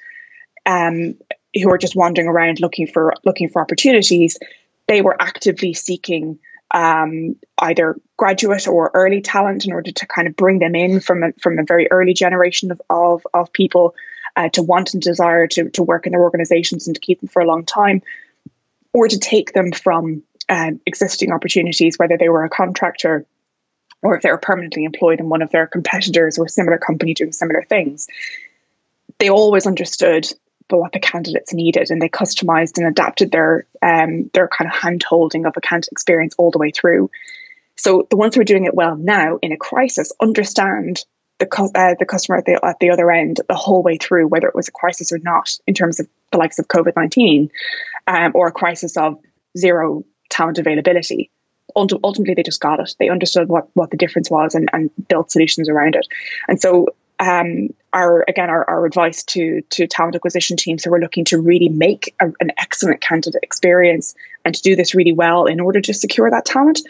um, 0.66 1.16
who 1.60 1.68
are 1.68 1.78
just 1.78 1.96
wandering 1.96 2.28
around 2.28 2.60
looking 2.60 2.86
for 2.86 3.14
looking 3.24 3.48
for 3.48 3.60
opportunities. 3.60 4.38
They 4.86 5.02
were 5.02 5.20
actively 5.20 5.74
seeking 5.74 6.38
um, 6.70 7.36
either 7.58 7.96
graduate 8.16 8.68
or 8.68 8.90
early 8.94 9.20
talent 9.20 9.64
in 9.64 9.72
order 9.72 9.90
to 9.90 10.06
kind 10.06 10.28
of 10.28 10.36
bring 10.36 10.58
them 10.58 10.74
in 10.74 11.00
from 11.00 11.22
a, 11.22 11.32
from 11.40 11.58
a 11.58 11.64
very 11.64 11.90
early 11.90 12.14
generation 12.14 12.70
of, 12.70 12.80
of, 12.88 13.26
of 13.34 13.52
people 13.52 13.94
uh, 14.36 14.48
to 14.50 14.62
want 14.62 14.94
and 14.94 15.02
desire 15.02 15.46
to, 15.46 15.68
to 15.70 15.82
work 15.82 16.06
in 16.06 16.12
their 16.12 16.22
organizations 16.22 16.86
and 16.86 16.94
to 16.94 17.00
keep 17.00 17.20
them 17.20 17.28
for 17.28 17.42
a 17.42 17.46
long 17.46 17.64
time, 17.64 18.02
or 18.92 19.08
to 19.08 19.18
take 19.18 19.52
them 19.52 19.72
from 19.72 20.22
um, 20.48 20.80
existing 20.86 21.32
opportunities, 21.32 21.98
whether 21.98 22.16
they 22.16 22.28
were 22.28 22.44
a 22.44 22.50
contractor 22.50 23.26
or 24.02 24.16
if 24.16 24.22
they 24.22 24.30
were 24.30 24.38
permanently 24.38 24.84
employed 24.84 25.20
in 25.20 25.28
one 25.28 25.42
of 25.42 25.50
their 25.50 25.66
competitors 25.66 26.38
or 26.38 26.48
similar 26.48 26.78
company 26.78 27.14
doing 27.14 27.32
similar 27.32 27.62
things. 27.62 28.08
They 29.18 29.28
always 29.28 29.66
understood 29.66 30.26
what 30.78 30.92
the 30.92 31.00
candidates 31.00 31.52
needed, 31.52 31.90
and 31.90 32.00
they 32.00 32.08
customized 32.08 32.78
and 32.78 32.86
adapted 32.86 33.30
their 33.32 33.66
um, 33.82 34.30
their 34.34 34.48
kind 34.48 34.70
of 34.70 34.76
hand 34.76 35.02
holding 35.02 35.46
of 35.46 35.54
a 35.56 35.60
candidate 35.60 35.92
experience 35.92 36.34
all 36.38 36.50
the 36.50 36.58
way 36.58 36.70
through. 36.70 37.10
So 37.76 38.06
the 38.10 38.16
ones 38.16 38.34
who 38.34 38.42
are 38.42 38.44
doing 38.44 38.66
it 38.66 38.74
well 38.74 38.96
now 38.96 39.38
in 39.40 39.52
a 39.52 39.56
crisis 39.56 40.12
understand 40.20 41.04
the 41.38 41.46
uh, 41.74 41.94
the 41.98 42.04
customer 42.04 42.38
at 42.38 42.44
the 42.44 42.60
at 42.64 42.78
the 42.78 42.90
other 42.90 43.10
end 43.10 43.40
the 43.48 43.54
whole 43.54 43.82
way 43.82 43.96
through, 43.96 44.28
whether 44.28 44.48
it 44.48 44.54
was 44.54 44.68
a 44.68 44.72
crisis 44.72 45.12
or 45.12 45.18
not, 45.18 45.50
in 45.66 45.74
terms 45.74 45.98
of 45.98 46.06
the 46.30 46.38
likes 46.38 46.58
of 46.58 46.68
COVID 46.68 46.94
nineteen, 46.94 47.50
um, 48.06 48.32
or 48.34 48.48
a 48.48 48.52
crisis 48.52 48.96
of 48.96 49.18
zero 49.56 50.04
talent 50.28 50.58
availability. 50.58 51.30
Ultimately, 51.76 52.34
they 52.34 52.42
just 52.42 52.60
got 52.60 52.80
it. 52.80 52.94
They 52.98 53.08
understood 53.08 53.48
what 53.48 53.68
what 53.74 53.90
the 53.90 53.96
difference 53.96 54.30
was 54.30 54.54
and, 54.54 54.68
and 54.72 54.90
built 55.08 55.30
solutions 55.30 55.68
around 55.68 55.94
it. 55.94 56.06
And 56.48 56.60
so 56.60 56.88
um, 57.20 57.68
our 57.92 58.24
again 58.26 58.50
our, 58.50 58.68
our 58.68 58.86
advice 58.86 59.22
to 59.24 59.60
to 59.70 59.86
talent 59.86 60.16
acquisition 60.16 60.56
teams 60.56 60.82
who 60.82 60.92
are 60.92 61.00
looking 61.00 61.24
to 61.26 61.40
really 61.40 61.68
make 61.68 62.14
a, 62.20 62.26
an 62.40 62.50
excellent 62.58 63.00
candidate 63.00 63.42
experience 63.42 64.14
and 64.44 64.54
to 64.54 64.62
do 64.62 64.74
this 64.74 64.94
really 64.94 65.12
well 65.12 65.46
in 65.46 65.60
order 65.60 65.80
to 65.80 65.94
secure 65.94 66.30
that 66.30 66.46
talent 66.46 66.80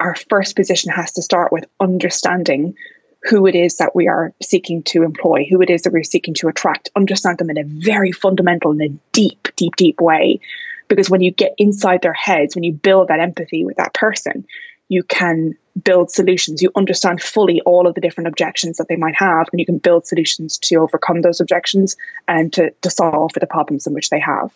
our 0.00 0.14
first 0.30 0.56
position 0.56 0.90
has 0.90 1.12
to 1.12 1.22
start 1.22 1.52
with 1.52 1.64
understanding 1.80 2.74
who 3.22 3.46
it 3.46 3.54
is 3.54 3.78
that 3.78 3.94
we 3.94 4.08
are 4.08 4.32
seeking 4.40 4.82
to 4.84 5.02
employ 5.02 5.46
who 5.48 5.60
it 5.60 5.70
is 5.70 5.82
that 5.82 5.92
we're 5.92 6.04
seeking 6.04 6.34
to 6.34 6.48
attract. 6.48 6.90
Understand 6.94 7.38
them 7.38 7.50
in 7.50 7.58
a 7.58 7.64
very 7.64 8.12
fundamental 8.12 8.70
and 8.70 8.82
a 8.82 8.88
deep 9.12 9.48
deep 9.56 9.76
deep 9.76 10.00
way. 10.00 10.40
Because 10.88 11.10
when 11.10 11.20
you 11.20 11.32
get 11.32 11.54
inside 11.58 12.02
their 12.02 12.12
heads 12.12 12.54
when 12.54 12.62
you 12.62 12.72
build 12.72 13.08
that 13.08 13.20
empathy 13.20 13.64
with 13.64 13.76
that 13.76 13.94
person 13.94 14.46
you 14.88 15.02
can 15.02 15.56
build 15.82 16.10
solutions. 16.10 16.62
You 16.62 16.70
understand 16.74 17.20
fully 17.20 17.60
all 17.62 17.86
of 17.86 17.94
the 17.94 18.00
different 18.00 18.28
objections 18.28 18.78
that 18.78 18.88
they 18.88 18.96
might 18.96 19.16
have, 19.16 19.48
and 19.52 19.60
you 19.60 19.66
can 19.66 19.78
build 19.78 20.06
solutions 20.06 20.58
to 20.58 20.76
overcome 20.76 21.20
those 21.20 21.40
objections 21.40 21.96
and 22.26 22.52
to, 22.54 22.70
to 22.82 22.90
solve 22.90 23.32
for 23.32 23.40
the 23.40 23.46
problems 23.46 23.86
in 23.86 23.94
which 23.94 24.10
they 24.10 24.20
have. 24.20 24.50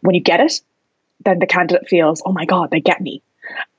When 0.00 0.14
you 0.14 0.20
get 0.20 0.40
it, 0.40 0.60
then 1.24 1.38
the 1.38 1.46
candidate 1.46 1.88
feels, 1.88 2.22
oh 2.24 2.32
my 2.32 2.44
God, 2.44 2.70
they 2.70 2.80
get 2.80 3.00
me. 3.00 3.22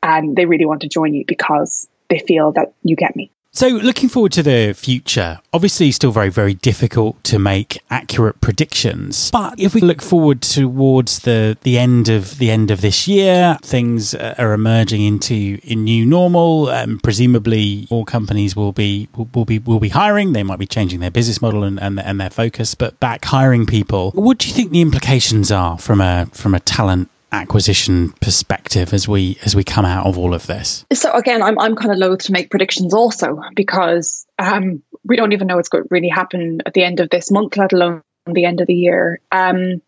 And 0.04 0.36
they 0.36 0.46
really 0.46 0.66
want 0.66 0.82
to 0.82 0.90
join 0.90 1.14
you 1.14 1.26
because 1.26 1.88
they 2.10 2.20
feel 2.20 2.52
that 2.54 2.74
you 2.84 2.96
get 2.96 3.16
me. 3.16 3.32
So, 3.56 3.70
looking 3.70 4.10
forward 4.10 4.34
to 4.34 4.44
the 4.44 4.74
future, 4.74 5.40
obviously, 5.54 5.90
still 5.94 6.12
very, 6.12 6.28
very 6.28 6.56
difficult 6.56 7.24
to 7.24 7.40
make 7.40 7.82
accurate 7.90 8.42
predictions. 8.42 9.32
But 9.32 9.58
if 9.58 9.74
we 9.74 9.80
look 9.80 10.02
forward 10.02 10.42
towards 10.42 11.20
the 11.20 11.58
the 11.64 11.78
end 11.78 12.10
of 12.10 12.38
the 12.38 12.52
end 12.52 12.70
of 12.70 12.82
this 12.82 13.08
year, 13.08 13.58
things 13.62 14.14
are 14.14 14.52
emerging 14.52 15.04
into 15.04 15.58
a 15.64 15.74
new 15.74 16.06
normal. 16.06 16.70
and 16.70 17.02
presumably, 17.02 17.88
all 17.90 18.04
companies 18.04 18.58
will 18.58 18.74
be 18.74 19.08
will, 19.16 19.30
will, 19.34 19.46
be 19.46 19.60
will 19.60 19.80
be 19.80 19.88
hiring. 19.88 20.34
They 20.34 20.44
might 20.44 20.60
be 20.60 20.68
changing 20.68 21.00
their 21.00 21.10
business 21.10 21.42
model 21.42 21.64
and, 21.64 21.80
and 21.80 21.98
and 21.98 22.20
their 22.20 22.30
focus, 22.30 22.76
but 22.76 23.00
back 23.00 23.24
hiring 23.24 23.66
people. 23.66 24.12
What 24.12 24.40
do 24.40 24.50
you 24.50 24.54
think 24.54 24.72
the 24.72 24.82
implications 24.82 25.50
are 25.50 25.78
from 25.78 26.02
a 26.02 26.26
from 26.34 26.56
a 26.56 26.60
talent 26.60 27.10
acquisition 27.36 28.12
perspective 28.22 28.94
as 28.94 29.08
we 29.08 29.38
as 29.46 29.56
we 29.56 29.64
come 29.64 29.86
out 29.86 30.06
of 30.06 30.18
all 30.18 30.34
of 30.34 30.48
this? 30.48 30.86
So 30.94 31.12
again, 31.12 31.42
I'm 31.42 31.60
I'm 31.60 31.76
kind 31.76 31.92
of 31.92 31.98
loath 31.98 32.24
to 32.24 32.32
make 32.32 32.50
predictions 32.50 32.94
also 32.94 33.42
because 33.56 34.26
um, 34.40 34.82
we 35.04 35.16
don't 35.16 35.34
even 35.34 35.48
know 35.48 35.58
what's 35.58 35.70
going 35.70 35.84
to 35.84 35.88
really 35.92 36.10
happen 36.10 36.62
at 36.66 36.74
the 36.74 36.84
end 36.84 37.00
of 37.00 37.10
this 37.10 37.32
month, 37.32 37.58
let 37.58 37.74
alone 37.74 38.02
the 38.26 38.46
end 38.46 38.62
of 38.62 38.68
the 38.68 38.74
year. 38.74 39.20
Um, 39.32 39.82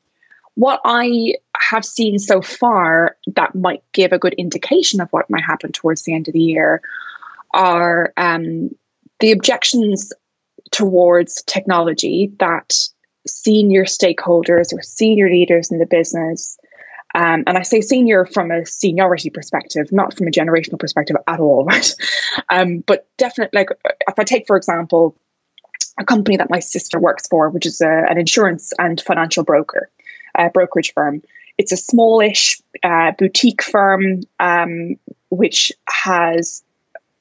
what 0.56 0.82
I 0.86 1.36
have 1.56 1.86
seen 1.86 2.18
so 2.18 2.42
far 2.42 3.16
that 3.36 3.54
might 3.54 3.84
give 3.94 4.12
a 4.12 4.20
good 4.20 4.34
indication 4.34 5.02
of 5.02 5.10
what 5.12 5.30
might 5.30 5.44
happen 5.44 5.72
towards 5.72 6.04
the 6.04 6.14
end 6.16 6.28
of 6.28 6.34
the 6.34 6.40
year 6.42 6.82
are 7.54 8.12
um, 8.18 8.72
the 9.20 9.32
objections 9.32 10.14
towards 10.72 11.44
technology 11.44 12.32
that 12.40 12.74
senior 13.28 13.86
stakeholders 13.86 14.74
or 14.74 14.82
senior 14.82 15.30
leaders 15.30 15.72
in 15.72 15.80
the 15.80 15.86
business 15.86 16.58
um, 17.16 17.44
and 17.48 17.58
I 17.58 17.64
say 17.64 17.82
senior 17.82 18.26
from 18.26 18.52
a 18.52 18.66
seniority 18.66 19.30
perspective, 19.30 19.92
not 19.92 20.16
from 20.16 20.28
a 20.28 20.32
generational 20.32 20.80
perspective 20.80 21.16
at 21.28 21.40
all, 21.40 21.66
right? 21.66 21.96
Um, 22.50 22.84
but 22.86 23.08
definitely, 23.18 23.58
like 23.58 23.70
if 24.08 24.20
I 24.20 24.24
take, 24.24 24.48
for 24.48 24.58
example, 24.58 25.16
a 26.00 26.06
company 26.06 26.38
that 26.38 26.50
my 26.50 26.60
sister 26.60 27.00
works 27.00 27.28
for, 27.28 27.50
which 27.50 27.66
is 27.66 27.82
a, 27.82 28.06
an 28.10 28.20
insurance 28.20 28.72
and 28.78 29.00
financial 29.02 29.44
broker, 29.44 29.90
uh, 30.38 30.50
brokerage 30.50 30.94
firm. 30.94 31.24
It's 31.58 31.72
a 31.72 31.78
smallish 31.78 32.62
uh, 32.84 33.14
boutique 33.18 33.64
firm 33.64 34.22
um, 34.40 34.98
which 35.30 35.72
has 35.90 36.64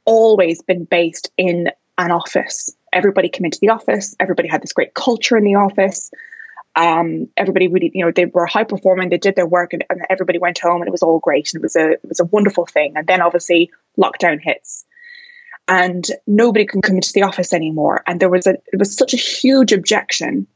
always 0.05 0.62
been 0.62 0.85
based 0.85 1.31
in 1.37 1.70
an 1.99 2.11
office. 2.11 2.70
Everybody 2.92 3.29
came 3.29 3.44
into 3.44 3.59
the 3.61 3.70
office. 3.70 4.14
Everybody 4.20 4.49
had 4.49 4.62
this 4.62 4.72
great 4.72 4.94
culture 4.94 5.37
in 5.37 5.44
the 5.44 5.57
office. 5.57 6.11
Um, 6.77 7.29
everybody 7.39 7.69
really, 7.69 7.91
you 7.95 8.05
know, 8.05 8.12
they 8.15 8.27
were 8.27 8.45
high 8.45 8.65
performing. 8.65 9.09
They 9.09 9.17
did 9.17 9.35
their 9.35 9.47
work, 9.47 9.73
and, 9.73 9.83
and, 9.89 10.03
everybody 10.11 10.39
went 10.39 10.59
home, 10.59 10.83
and 10.83 10.89
it 10.89 10.93
was 10.93 11.03
all 11.03 11.19
great. 11.19 11.53
And 11.53 11.61
it 11.61 11.65
was 11.65 11.75
a 11.75 11.93
it 11.93 12.09
was 12.09 12.21
a 12.21 12.27
wonderful 12.27 12.67
thing. 12.67 12.93
And 12.97 13.07
then 13.07 13.23
obviously 13.23 13.71
lockdown 13.99 14.41
hits, 14.43 14.85
and 15.67 16.07
nobody 16.27 16.67
can 16.67 16.83
come 16.83 16.97
into 16.97 17.12
the 17.15 17.23
office 17.23 17.55
anymore. 17.55 18.03
And 18.07 18.21
there 18.21 18.29
was 18.29 18.47
a 18.47 18.59
it 18.73 18.79
was 18.79 18.95
such 18.95 19.15
a 19.15 19.19
huge 19.19 19.73
objection 19.73 20.47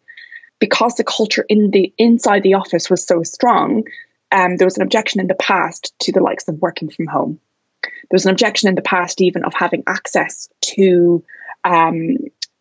because 0.59 0.95
the 0.95 1.05
culture 1.05 1.45
in 1.49 1.71
the 1.71 1.93
inside 1.97 2.43
the 2.43 2.55
office 2.55 2.91
was 2.91 3.05
so 3.05 3.23
strong. 3.23 3.85
Um, 4.31 4.57
there 4.59 4.67
was 4.67 4.77
an 4.77 4.83
objection 4.85 5.21
in 5.21 5.27
the 5.27 5.35
past 5.35 5.93
to 6.01 6.13
the 6.13 6.21
likes 6.21 6.47
of 6.47 6.61
working 6.61 6.91
from 6.91 7.07
home. 7.07 7.41
There 7.83 8.17
was 8.17 8.27
an 8.27 8.33
objection 8.33 8.69
in 8.69 8.75
the 8.75 8.83
past 8.83 9.21
even 9.21 9.45
of 9.45 9.55
having 9.55 9.85
access 9.87 10.49
to 10.75 11.25
um, 11.65 12.19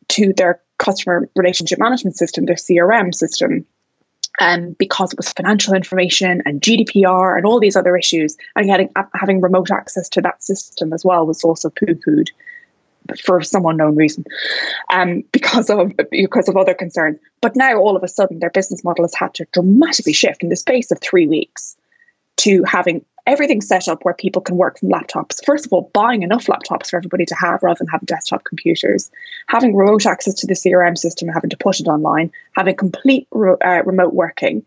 to 0.10 0.34
their 0.34 0.62
customer 0.80 1.30
relationship 1.36 1.78
management 1.78 2.18
system, 2.18 2.46
their 2.46 2.56
CRM 2.56 3.14
system, 3.14 3.66
um, 4.40 4.76
because 4.80 5.14
it 5.14 5.18
was 5.18 5.32
financial 5.34 5.76
information 5.76 6.42
and 6.46 6.62
GDPR 6.62 7.38
and 7.38 7.46
all 7.46 7.60
these 7.60 7.76
other 7.76 7.96
issues, 7.96 8.38
and 8.56 8.66
getting 8.66 8.90
having 9.14 9.42
remote 9.42 9.70
access 9.70 10.10
to 10.10 10.22
that 10.22 10.44
system 10.44 10.94
as 10.94 11.06
well 11.06 11.28
was 11.28 11.44
also 11.44 11.70
poo 11.70 11.94
pooed 11.94 12.30
for 13.24 13.42
some 13.42 13.66
unknown 13.66 13.96
reason, 13.96 14.24
um, 14.92 15.24
because 15.32 15.70
of 15.70 15.92
because 16.10 16.48
of 16.48 16.58
other 16.58 16.74
concerns. 16.74 17.20
But 17.42 17.56
now 17.56 17.78
all 17.78 17.96
of 17.96 18.04
a 18.04 18.08
sudden, 18.08 18.40
their 18.40 18.50
business 18.50 18.84
model 18.84 19.04
has 19.04 19.14
had 19.14 19.34
to 19.36 19.46
dramatically 19.52 20.14
shift 20.14 20.44
in 20.44 20.50
the 20.50 20.56
space 20.56 20.92
of 20.92 21.00
three 21.00 21.28
weeks 21.28 21.76
to 22.40 22.64
having 22.64 23.06
everything 23.28 23.62
set 23.62 23.88
up 23.88 24.04
where 24.04 24.14
people 24.14 24.42
can 24.42 24.58
work 24.58 24.80
from 24.80 24.90
laptops. 24.90 25.46
First 25.46 25.66
of 25.66 25.74
all, 25.74 25.92
buying 25.94 26.24
enough 26.24 26.48
laptops 26.48 26.90
for 26.90 26.98
everybody 26.98 27.26
to 27.26 27.36
have 27.36 27.62
rather 27.62 27.78
than 27.78 27.88
having 27.88 28.06
desktop 28.06 28.44
computers, 28.44 29.12
having 29.48 29.76
remote 29.76 30.06
access 30.06 30.34
to 30.36 30.48
the 30.48 30.56
CRM 30.56 30.98
system, 30.98 31.28
having 31.28 31.52
to 31.52 31.58
put 31.58 31.80
it 31.80 31.88
online, 31.88 32.32
having 32.54 32.76
complete 32.76 33.28
uh, 33.34 33.84
remote 33.86 34.14
working, 34.14 34.66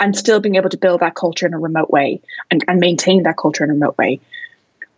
and 0.00 0.16
still 0.16 0.40
being 0.40 0.56
able 0.56 0.70
to 0.70 0.78
build 0.78 1.00
that 1.00 1.14
culture 1.14 1.46
in 1.46 1.54
a 1.54 1.58
remote 1.58 1.90
way 1.90 2.20
and, 2.50 2.64
and 2.66 2.80
maintain 2.80 3.22
that 3.22 3.36
culture 3.36 3.64
in 3.64 3.70
a 3.70 3.74
remote 3.74 3.98
way. 3.98 4.20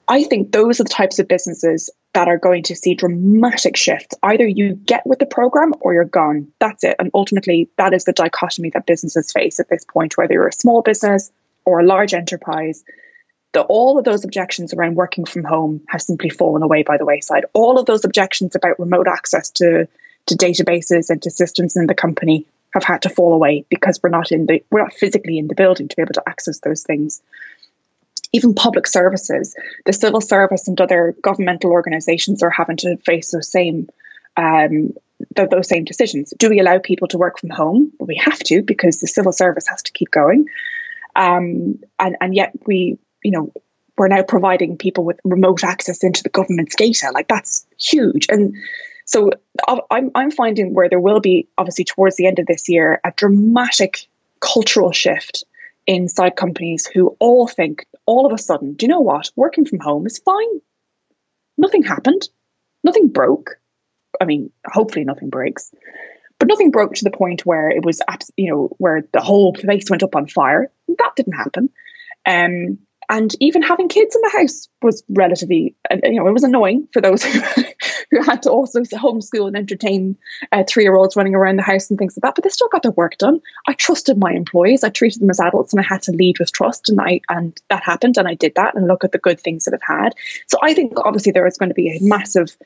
I 0.09 0.25
think 0.25 0.53
those 0.53 0.81
are 0.81 0.85
the 0.85 0.91
types 0.91 1.19
of 1.19 1.29
businesses 1.29 1.91
that 2.15 2.29
are 2.29 2.39
going 2.39 2.63
to 2.65 2.77
see 2.77 2.95
dramatic 2.95 3.77
shifts. 3.77 4.15
Either 4.23 4.47
you 4.47 4.75
get 4.75 5.07
with 5.07 5.19
the 5.19 5.27
program 5.27 5.75
or 5.81 5.95
you're 5.95 6.05
gone. 6.05 6.53
That's 6.61 6.85
it. 6.85 6.97
And 6.99 7.11
ultimately, 7.15 7.69
that 7.79 7.95
is 7.95 8.05
the 8.05 8.13
dichotomy 8.13 8.71
that 8.71 8.87
businesses 8.87 9.33
face 9.33 9.59
at 9.61 9.69
this 9.69 9.85
point, 9.85 10.17
whether 10.17 10.35
you're 10.35 10.49
a 10.49 10.53
small 10.53 10.83
business 10.83 11.31
or 11.65 11.81
a 11.81 11.87
large 11.87 12.15
enterprise, 12.15 12.85
the, 13.53 13.63
all 13.63 13.99
of 13.99 14.05
those 14.05 14.25
objections 14.25 14.73
around 14.73 14.97
working 14.97 15.25
from 15.25 15.45
home 15.45 15.83
have 15.89 16.03
simply 16.03 16.31
fallen 16.31 16.63
away 16.63 16.83
by 16.83 16.97
the 16.97 17.05
wayside. 17.05 17.45
All 17.53 17.79
of 17.79 17.87
those 17.87 18.05
objections 18.05 18.55
about 18.55 18.79
remote 18.79 19.09
access 19.09 19.51
to, 19.51 19.87
to 20.27 20.35
databases 20.35 21.11
and 21.11 21.21
to 21.23 21.31
systems 21.31 21.77
in 21.77 21.87
the 21.87 21.95
company 21.95 22.47
have 22.73 22.85
had 22.85 23.03
to 23.03 23.11
fall 23.11 23.35
away 23.35 23.65
because 23.69 24.01
we're 24.03 24.11
not 24.11 24.33
in 24.33 24.47
the 24.47 24.65
we're 24.71 24.83
not 24.83 24.95
physically 24.95 25.39
in 25.39 25.47
the 25.47 25.55
building 25.55 25.89
to 25.89 25.97
be 25.97 26.03
able 26.03 26.15
to 26.15 26.27
access 26.27 26.61
those 26.61 26.83
things. 26.83 27.23
Even 28.33 28.55
public 28.55 28.87
services, 28.87 29.55
the 29.85 29.93
civil 29.93 30.23
service 30.23 30.67
and 30.69 30.81
other 30.81 31.15
governmental 31.21 31.71
organisations 31.71 32.43
are 32.43 32.51
having 32.51 32.79
to 32.79 32.97
face 32.99 33.31
those 33.31 33.51
same 33.51 33.91
um, 34.39 34.95
those 35.37 35.69
same 35.69 35.85
decisions. 35.85 36.33
Do 36.39 36.49
we 36.49 36.61
allow 36.61 36.79
people 36.79 37.09
to 37.09 37.19
work 37.19 37.39
from 37.39 37.51
home? 37.51 37.93
Well, 37.99 38.07
we 38.07 38.17
have 38.17 38.39
to 38.41 38.63
because 38.63 39.01
the 39.01 39.07
civil 39.07 39.33
service 39.33 39.67
has 39.69 39.83
to 39.83 39.93
keep 39.93 40.11
going. 40.11 40.47
Um, 41.15 41.81
and, 41.99 42.17
and 42.21 42.35
yet 42.35 42.53
we, 42.67 42.99
you 43.23 43.31
know, 43.31 43.53
we're 43.97 44.09
now 44.09 44.23
providing 44.23 44.79
people 44.79 45.05
with 45.05 45.21
remote 45.25 45.65
access 45.65 46.03
into 46.03 46.23
the 46.23 46.29
government's 46.29 46.75
data. 46.77 47.11
Like 47.13 47.29
that's 47.29 47.67
huge. 47.79 48.27
And 48.29 48.57
so 49.05 49.31
I'm, 49.91 50.11
I'm 50.15 50.31
finding 50.31 50.75
where 50.75 50.89
there 50.89 51.01
will 51.01 51.21
be, 51.21 51.49
obviously, 51.59 51.85
towards 51.85 52.17
the 52.17 52.27
end 52.27 52.39
of 52.39 52.47
this 52.47 52.69
year, 52.69 53.01
a 53.05 53.13
dramatic 53.15 54.07
cultural 54.41 54.93
shift 54.93 55.45
inside 55.87 56.37
companies 56.37 56.87
who 56.87 57.17
all 57.19 57.47
think 57.47 57.87
all 58.07 58.27
of 58.27 58.33
a 58.33 58.39
sudden, 58.39 58.75
do 58.75 58.87
you 58.87 58.91
know 58.91 59.01
what? 59.01 59.31
Working 59.37 59.65
from 59.65 59.81
home 59.81 60.07
is 60.07 60.19
fine. 60.19 60.61
Nothing 61.59 61.83
happened. 61.83 62.29
Nothing 62.83 63.09
broke. 63.09 63.59
I 64.21 64.25
mean, 64.25 64.51
hopefully 64.67 65.05
nothing 65.05 65.31
breaks. 65.31 65.73
But 66.43 66.49
nothing 66.49 66.73
broke 66.73 66.95
to 66.95 67.05
the 67.05 67.13
point 67.13 67.47
where 67.47 67.71
it 67.71 67.85
was, 67.85 68.01
you 68.37 68.51
know, 68.51 68.69
where 68.79 69.05
the 69.13 69.21
whole 69.21 69.53
place 69.53 69.89
went 69.89 70.03
up 70.03 70.17
on 70.17 70.27
fire. 70.27 70.73
That 70.89 71.13
didn't 71.15 71.35
happen. 71.35 71.71
Um, 72.27 72.79
and 73.09 73.33
even 73.39 73.63
having 73.63 73.89
kids 73.89 74.17
in 74.17 74.23
the 74.23 74.39
house 74.41 74.69
was 74.83 75.05
relatively, 75.09 75.77
uh, 75.89 75.99
you 76.03 76.19
know, 76.19 76.27
it 76.27 76.33
was 76.33 76.43
annoying 76.43 76.89
for 76.93 77.01
those 77.01 77.23
who, 77.23 77.41
who 78.11 78.23
had 78.25 78.43
to 78.43 78.51
also 78.51 78.81
homeschool 78.81 79.47
and 79.47 79.57
entertain 79.57 80.19
uh, 80.51 80.65
three 80.67 80.83
year 80.83 80.97
olds 80.97 81.15
running 81.15 81.37
around 81.37 81.59
the 81.59 81.63
house 81.63 81.91
and 81.91 81.97
things 81.97 82.17
like 82.17 82.23
that. 82.23 82.35
But 82.35 82.43
they 82.43 82.51
still 82.51 82.71
got 82.73 82.83
their 82.83 82.91
work 82.91 83.19
done. 83.19 83.41
I 83.69 83.75
trusted 83.75 84.19
my 84.19 84.33
employees. 84.33 84.83
I 84.83 84.89
treated 84.89 85.23
them 85.23 85.31
as 85.31 85.39
adults, 85.39 85.73
and 85.73 85.79
I 85.79 85.85
had 85.85 86.03
to 86.03 86.11
lead 86.13 86.41
with 86.41 86.51
trust. 86.51 86.89
And 86.89 87.01
I 87.01 87.21
and 87.29 87.57
that 87.71 87.85
happened, 87.85 88.19
and 88.19 88.27
I 88.27 88.35
did 88.35 88.57
that. 88.57 88.75
And 88.75 88.89
look 88.89 89.05
at 89.05 89.13
the 89.13 89.19
good 89.19 89.39
things 89.39 89.67
that 89.67 89.75
I've 89.75 89.97
had. 89.97 90.17
So 90.49 90.59
I 90.61 90.75
think 90.75 90.95
obviously 90.97 91.31
there 91.31 91.47
is 91.47 91.57
going 91.57 91.71
to 91.71 91.75
be 91.75 91.97
a 91.97 92.03
massive 92.03 92.57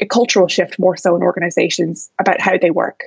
a 0.00 0.06
cultural 0.06 0.48
shift 0.48 0.78
more 0.78 0.96
so 0.96 1.16
in 1.16 1.22
organizations 1.22 2.10
about 2.18 2.40
how 2.40 2.58
they 2.58 2.70
work. 2.70 3.04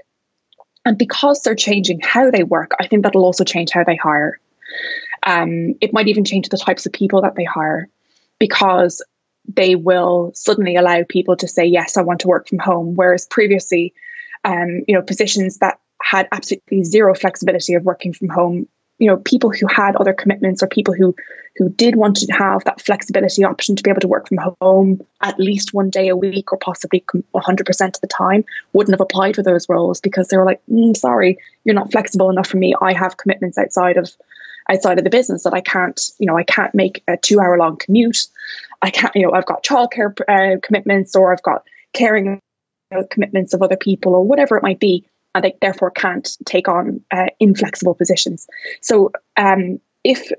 And 0.86 0.98
because 0.98 1.42
they're 1.42 1.56
changing 1.56 2.00
how 2.02 2.30
they 2.30 2.44
work, 2.44 2.72
I 2.80 2.88
think 2.88 3.04
that'll 3.04 3.26
also 3.26 3.44
change 3.44 3.72
how 3.72 3.84
they 3.84 3.96
hire. 3.96 4.40
Um, 5.24 5.76
it 5.82 5.94
might 5.94 6.08
even 6.08 6.26
change 6.26 6.50
the 6.50 6.58
types 6.58 6.86
of 6.86 6.94
people 6.94 7.22
that 7.22 7.36
they 7.36 7.44
hire 7.44 7.90
because 8.40 9.04
they 9.48 9.76
will 9.76 10.32
suddenly 10.36 10.76
allow 10.76 11.04
people 11.08 11.36
to 11.38 11.48
say, 11.48 11.66
yes, 11.66 11.98
I 11.98 12.02
want 12.02 12.22
to 12.22 12.28
work 12.28 12.48
from 12.48 12.60
home. 12.60 12.96
Whereas 12.96 13.26
previously, 13.26 13.94
um, 14.44 14.84
you 14.88 14.96
know, 14.96 15.02
positions 15.02 15.58
that 15.60 15.80
had 16.02 16.28
absolutely 16.32 16.84
zero 16.84 17.16
flexibility 17.16 17.74
of 17.74 17.84
working 17.84 18.14
from 18.14 18.30
home 18.30 18.68
you 18.98 19.08
know 19.08 19.18
people 19.18 19.52
who 19.52 19.68
had 19.68 19.96
other 19.96 20.14
commitments 20.14 20.64
or 20.64 20.68
people 20.68 20.94
who 20.94 21.16
who 21.58 21.70
did 21.70 21.96
want 21.96 22.18
to 22.18 22.34
have 22.34 22.64
that 22.66 22.82
flexibility 22.82 23.44
option 23.44 23.76
to 23.76 23.84
be 23.84 23.90
able 23.90 24.02
to 24.02 24.08
work 24.08 24.28
from 24.28 24.40
home 24.62 25.00
at 25.22 25.40
least 25.40 25.74
one 25.74 25.90
day 25.90 26.10
a 26.10 26.16
week 26.16 26.52
or 26.52 26.58
possibly 26.58 27.04
100% 27.34 27.96
of 27.96 28.02
the 28.02 28.08
time 28.08 28.44
wouldn't 28.74 28.94
have 28.94 29.02
applied 29.02 29.36
for 29.36 29.44
those 29.44 29.70
roles 29.70 30.02
because 30.02 30.28
they 30.28 30.38
were 30.38 30.46
like 30.46 30.62
mm, 30.72 30.96
sorry 30.96 31.38
you're 31.64 31.76
not 31.76 31.92
flexible 31.92 32.30
enough 32.30 32.48
for 32.48 32.58
me. 32.58 32.76
I 32.82 32.94
have 32.94 33.18
commitments 33.18 33.58
outside 33.58 33.98
of 33.98 34.10
outside 34.70 34.98
of 34.98 35.04
the 35.04 35.12
business 35.12 35.44
that 35.44 35.54
i 35.54 35.62
can't 35.62 36.10
you 36.18 36.26
know 36.26 36.38
i 36.38 36.44
can't 36.44 36.74
make 36.74 37.04
a 37.08 37.18
two 37.18 37.40
hour 37.40 37.58
long 37.58 37.78
commute. 37.78 38.28
I 38.82 38.90
can't 38.90 39.16
you 39.16 39.24
know 39.24 39.34
i've 39.34 39.46
got 39.46 39.64
childcare 39.64 40.14
uh, 40.28 40.60
commitments 40.62 41.16
or 41.16 41.32
i've 41.32 41.44
got 41.44 41.64
caring 41.94 42.40
commitments 43.10 43.54
of 43.54 43.62
other 43.62 43.78
people 43.78 44.14
or 44.14 44.24
whatever 44.24 44.58
it 44.58 44.64
might 44.64 44.80
be 44.80 45.06
and 45.36 45.44
they 45.44 45.54
therefore 45.62 45.92
can't 45.92 46.38
take 46.46 46.68
on 46.68 47.02
uh, 47.12 47.28
inflexible 47.40 47.94
positions. 47.94 48.48
So, 48.82 49.12
um, 49.38 49.80
if 50.04 50.32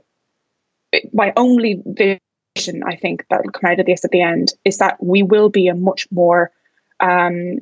my 1.12 1.32
only 1.36 1.82
vision, 1.84 2.82
I 2.84 2.96
think 2.96 3.26
that 3.28 3.44
will 3.44 3.52
come 3.52 3.70
out 3.70 3.78
of 3.78 3.86
this 3.86 4.04
at 4.04 4.10
the 4.10 4.22
end 4.22 4.54
is 4.64 4.78
that 4.78 4.96
we 5.02 5.22
will 5.22 5.50
be 5.50 5.68
a 5.68 5.74
much 5.74 6.08
more 6.10 6.50
um, 6.98 7.58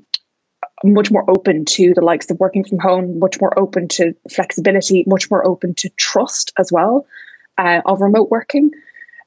much 0.85 1.11
more 1.11 1.29
open 1.29 1.64
to 1.64 1.92
the 1.94 2.03
likes 2.03 2.31
of 2.31 2.38
working 2.38 2.64
from 2.64 2.79
home, 2.79 3.18
much 3.18 3.40
more 3.40 3.59
open 3.59 3.88
to 3.88 4.14
flexibility, 4.31 5.03
much 5.07 5.31
more 5.31 5.47
open 5.47 5.75
to 5.75 5.88
trust 5.90 6.53
as 6.59 6.70
well 6.70 7.07
uh, 7.59 7.81
of 7.85 8.01
remote 8.01 8.31
working. 8.31 8.70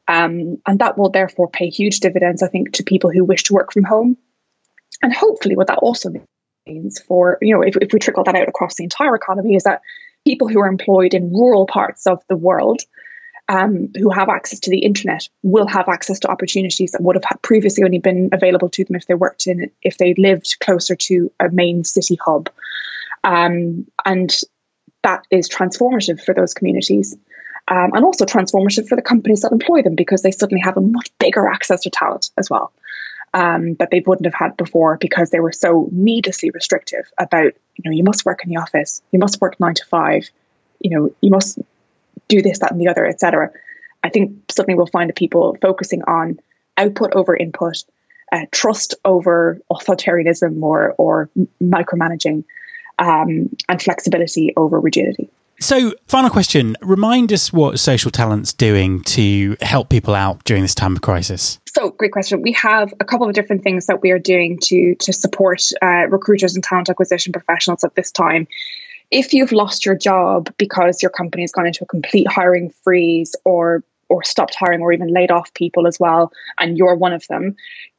Um, 0.07 0.61
and 0.65 0.79
that 0.79 0.97
will 0.97 1.09
therefore 1.09 1.49
pay 1.49 1.69
huge 1.69 1.99
dividends, 1.99 2.41
I 2.41 2.47
think, 2.47 2.73
to 2.73 2.83
people 2.83 3.11
who 3.11 3.25
wish 3.25 3.43
to 3.43 3.53
work 3.53 3.73
from 3.73 3.83
home. 3.83 4.17
And 5.01 5.13
hopefully, 5.13 5.57
what 5.57 5.67
that 5.67 5.79
also 5.79 6.09
means 6.67 6.99
for, 6.99 7.37
you 7.41 7.55
know, 7.55 7.61
if, 7.61 7.75
if 7.77 7.93
we 7.93 7.99
trickle 7.99 8.23
that 8.23 8.35
out 8.35 8.49
across 8.49 8.75
the 8.75 8.83
entire 8.83 9.15
economy, 9.15 9.55
is 9.55 9.63
that 9.63 9.81
people 10.25 10.47
who 10.47 10.59
are 10.59 10.67
employed 10.67 11.13
in 11.13 11.31
rural 11.31 11.65
parts 11.65 12.07
of 12.07 12.21
the 12.27 12.35
world 12.35 12.81
um, 13.49 13.91
who 13.95 14.09
have 14.09 14.29
access 14.29 14.59
to 14.61 14.69
the 14.69 14.79
internet 14.79 15.29
will 15.41 15.67
have 15.67 15.87
access 15.87 16.19
to 16.19 16.27
opportunities 16.29 16.91
that 16.91 17.01
would 17.01 17.15
have 17.15 17.41
previously 17.41 17.83
only 17.83 17.99
been 17.99 18.29
available 18.33 18.69
to 18.69 18.83
them 18.83 18.95
if 18.95 19.07
they 19.07 19.13
worked 19.13 19.47
in 19.47 19.71
if 19.81 19.97
they 19.97 20.13
lived 20.15 20.57
closer 20.59 20.95
to 20.95 21.31
a 21.39 21.49
main 21.49 21.83
city 21.83 22.17
hub, 22.23 22.49
um, 23.23 23.87
and 24.05 24.41
that 25.03 25.25
is 25.31 25.49
transformative 25.49 26.21
for 26.21 26.33
those 26.33 26.53
communities. 26.53 27.15
Um, 27.69 27.91
and 27.93 28.05
also 28.05 28.23
transformative 28.23 28.87
for 28.87 28.95
the 28.95 29.01
companies 29.01 29.41
that 29.41 29.51
employ 29.51 29.81
them 29.81 29.95
because 29.95 30.21
they 30.21 30.31
suddenly 30.31 30.61
have 30.61 30.77
a 30.77 30.81
much 30.81 31.09
bigger 31.19 31.47
access 31.47 31.81
to 31.81 31.89
talent 31.89 32.29
as 32.37 32.49
well 32.49 32.71
um, 33.33 33.75
that 33.75 33.89
they 33.91 34.01
wouldn't 34.05 34.25
have 34.25 34.33
had 34.33 34.57
before 34.57 34.97
because 34.97 35.29
they 35.29 35.39
were 35.39 35.51
so 35.51 35.89
needlessly 35.91 36.49
restrictive 36.51 37.05
about 37.17 37.53
you 37.75 37.83
know 37.83 37.91
you 37.91 38.03
must 38.03 38.25
work 38.25 38.43
in 38.43 38.49
the 38.49 38.57
office 38.57 39.01
you 39.11 39.19
must 39.19 39.41
work 39.41 39.59
nine 39.59 39.75
to 39.75 39.85
five 39.85 40.29
you 40.79 40.89
know 40.89 41.13
you 41.21 41.29
must 41.29 41.59
do 42.27 42.41
this, 42.41 42.59
that, 42.59 42.71
and 42.71 42.81
the 42.81 42.87
other, 42.87 43.05
etc. 43.05 43.51
I 44.03 44.09
think 44.09 44.51
suddenly 44.51 44.75
we'll 44.75 44.87
find 44.87 45.09
that 45.09 45.15
people 45.15 45.57
focusing 45.61 46.03
on 46.03 46.39
output 46.77 47.13
over 47.13 47.35
input, 47.35 47.83
uh, 48.31 48.45
trust 48.51 48.95
over 49.05 49.59
authoritarianism 49.71 50.61
or 50.61 50.93
or 50.97 51.29
micromanaging, 51.61 52.43
um, 52.99 53.49
and 53.69 53.81
flexibility 53.81 54.53
over 54.55 54.79
rigidity. 54.79 55.29
So, 55.59 55.93
final 56.07 56.29
question: 56.29 56.75
Remind 56.81 57.33
us 57.33 57.51
what 57.51 57.79
Social 57.79 58.11
Talent's 58.11 58.53
doing 58.53 59.03
to 59.03 59.57
help 59.61 59.89
people 59.89 60.13
out 60.13 60.43
during 60.43 60.63
this 60.63 60.75
time 60.75 60.95
of 60.95 61.01
crisis. 61.01 61.59
So, 61.67 61.91
great 61.91 62.11
question. 62.11 62.41
We 62.41 62.51
have 62.53 62.93
a 62.99 63.05
couple 63.05 63.27
of 63.27 63.33
different 63.33 63.63
things 63.63 63.87
that 63.87 64.01
we 64.01 64.11
are 64.11 64.19
doing 64.19 64.59
to 64.63 64.95
to 64.95 65.13
support 65.13 65.63
uh, 65.81 66.07
recruiters 66.09 66.55
and 66.55 66.63
talent 66.63 66.89
acquisition 66.89 67.33
professionals 67.33 67.83
at 67.83 67.95
this 67.95 68.11
time 68.11 68.47
if 69.11 69.33
you've 69.33 69.51
lost 69.51 69.85
your 69.85 69.95
job 69.95 70.53
because 70.57 71.01
your 71.01 71.11
company 71.11 71.43
has 71.43 71.51
gone 71.51 71.65
into 71.65 71.83
a 71.83 71.87
complete 71.87 72.27
hiring 72.27 72.69
freeze 72.83 73.35
or 73.45 73.83
or 74.09 74.23
stopped 74.23 74.55
hiring 74.55 74.79
or 74.79 74.93
even 74.93 75.13
laid 75.13 75.31
off 75.31 75.53
people 75.53 75.85
as 75.85 75.99
well, 75.99 76.31
and 76.59 76.77
you're 76.77 76.95
one 76.95 77.11
of 77.11 77.27
them, 77.27 77.57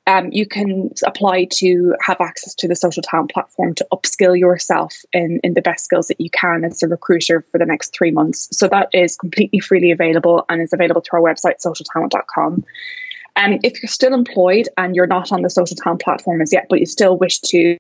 um, 0.09 0.31
you 0.33 0.47
can 0.47 0.91
apply 1.07 1.45
to 1.53 1.95
have 2.01 2.19
access 2.19 2.55
to 2.55 2.67
the 2.67 2.75
social 2.75 3.03
talent 3.03 3.31
platform 3.31 3.75
to 3.75 3.87
upskill 3.93 4.37
yourself 4.39 4.95
in, 5.13 5.39
in 5.45 5.53
the 5.53 5.61
best 5.61 5.85
skills 5.85 6.09
that 6.09 6.19
you 6.19 6.31
can 6.31 6.65
as 6.65 6.83
a 6.83 6.89
recruiter 6.89 7.45
for 7.53 7.59
the 7.59 7.67
next 7.67 7.95
three 7.95 8.11
months. 8.11 8.49
So 8.51 8.69
that 8.69 8.89
is 8.95 9.17
completely 9.17 9.61
freely 9.61 9.91
available 9.91 10.47
and 10.49 10.63
is 10.63 10.73
available 10.73 11.03
through 11.03 11.27
our 11.27 11.35
website, 11.35 11.63
socialtalent.com. 11.63 12.65
And 13.37 13.55
um, 13.55 13.61
if 13.63 13.83
you're 13.83 13.91
still 13.91 14.15
employed 14.15 14.67
and 14.79 14.97
you're 14.97 15.07
not 15.07 15.31
on 15.31 15.43
the 15.43 15.51
social 15.51 15.77
talent 15.77 16.01
platform 16.01 16.41
as 16.41 16.55
yet, 16.55 16.69
but 16.71 16.81
you 16.81 16.87
still 16.87 17.19
wish 17.19 17.41
to 17.41 17.77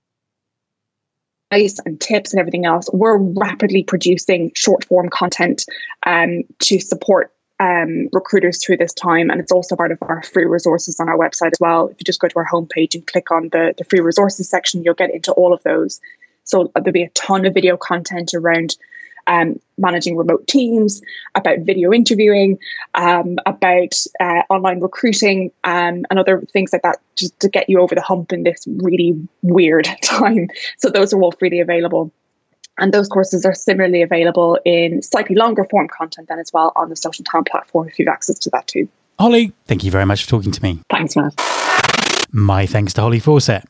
advice 1.51 1.81
and 1.87 1.99
tips 1.99 2.35
and 2.35 2.41
everything 2.41 2.67
else, 2.67 2.91
we're 2.93 3.17
rapidly 3.17 3.83
producing 3.83 4.53
short 4.55 4.85
form 4.85 5.09
content 5.09 5.65
um, 6.05 6.43
to 6.59 6.79
support 6.79 7.33
um, 7.61 8.09
recruiters 8.13 8.65
through 8.65 8.77
this 8.77 8.93
time. 8.93 9.31
And 9.31 9.41
it's 9.41 9.53
also 9.53 9.77
part 9.77 9.93
of 9.93 9.99
our 10.03 10.23
free 10.23 10.45
resources 10.45 11.01
on 11.01 11.09
our 11.09 11.19
website 11.19 11.53
as 11.53 11.61
well. 11.61 11.89
If 11.89 11.97
you 11.99 12.05
just 12.05 12.21
go 12.21 12.29
to 12.29 12.39
our 12.39 12.47
homepage 12.47 12.95
and 12.95 13.07
click 13.07 13.31
on 13.31 13.49
the, 13.51 13.75
the 13.77 13.85
free 13.85 14.01
resources 14.01 14.49
section, 14.49 14.85
you'll 14.85 14.95
get 14.95 15.15
into 15.15 15.33
all 15.33 15.53
of 15.53 15.63
those. 15.63 16.01
So 16.45 16.71
there'll 16.75 16.93
be 16.93 17.03
a 17.03 17.11
ton 17.11 17.45
of 17.47 17.55
video 17.55 17.77
content 17.77 18.33
around 18.35 18.77
um, 19.27 19.61
managing 19.77 20.17
remote 20.17 20.47
teams, 20.47 21.03
about 21.35 21.61
video 21.61 21.93
interviewing, 21.93 22.59
um, 22.95 23.37
about 23.45 23.93
uh, 24.19 24.43
online 24.49 24.81
recruiting, 24.81 25.53
um, 25.63 26.07
and 26.11 26.19
other 26.19 26.41
things 26.41 26.73
like 26.73 26.83
that, 26.83 26.99
just 27.15 27.39
to 27.41 27.51
get 27.51 27.69
you 27.69 27.81
over 27.81 27.95
the 27.95 28.01
hump 28.01 28.33
in 28.33 28.43
this 28.43 28.67
really 28.67 29.29
weird 29.43 29.87
time. 30.03 30.49
So 30.79 30.89
those 30.89 31.13
are 31.13 31.21
all 31.21 31.33
freely 31.33 31.61
available. 31.61 32.11
And 32.79 32.93
those 32.93 33.09
courses 33.09 33.45
are 33.45 33.55
similarly 33.55 34.03
available 34.03 34.59
in 34.65 35.03
slightly 35.03 35.37
longer 35.37 35.65
form 35.65 35.89
content 35.89 36.29
then 36.29 36.39
as 36.39 36.53
well 36.53 36.73
on 36.77 36.89
the 36.89 36.97
social 36.97 37.25
talent 37.25 37.49
platform 37.49 37.89
if 37.89 37.99
you 37.99 38.07
have 38.07 38.13
access 38.15 38.39
to 38.41 38.51
that 38.51 38.67
too. 38.67 38.89
Holly, 39.19 39.53
thank 39.67 39.83
you 39.83 39.91
very 39.91 40.07
much 40.07 40.25
for 40.25 40.31
talking 40.31 40.53
to 40.53 40.63
me. 40.63 40.81
Thanks, 40.91 41.17
Matt. 41.17 41.35
My 42.31 42.67
thanks 42.67 42.93
to 42.95 43.01
Holly 43.01 43.19
Fawcett. 43.19 43.65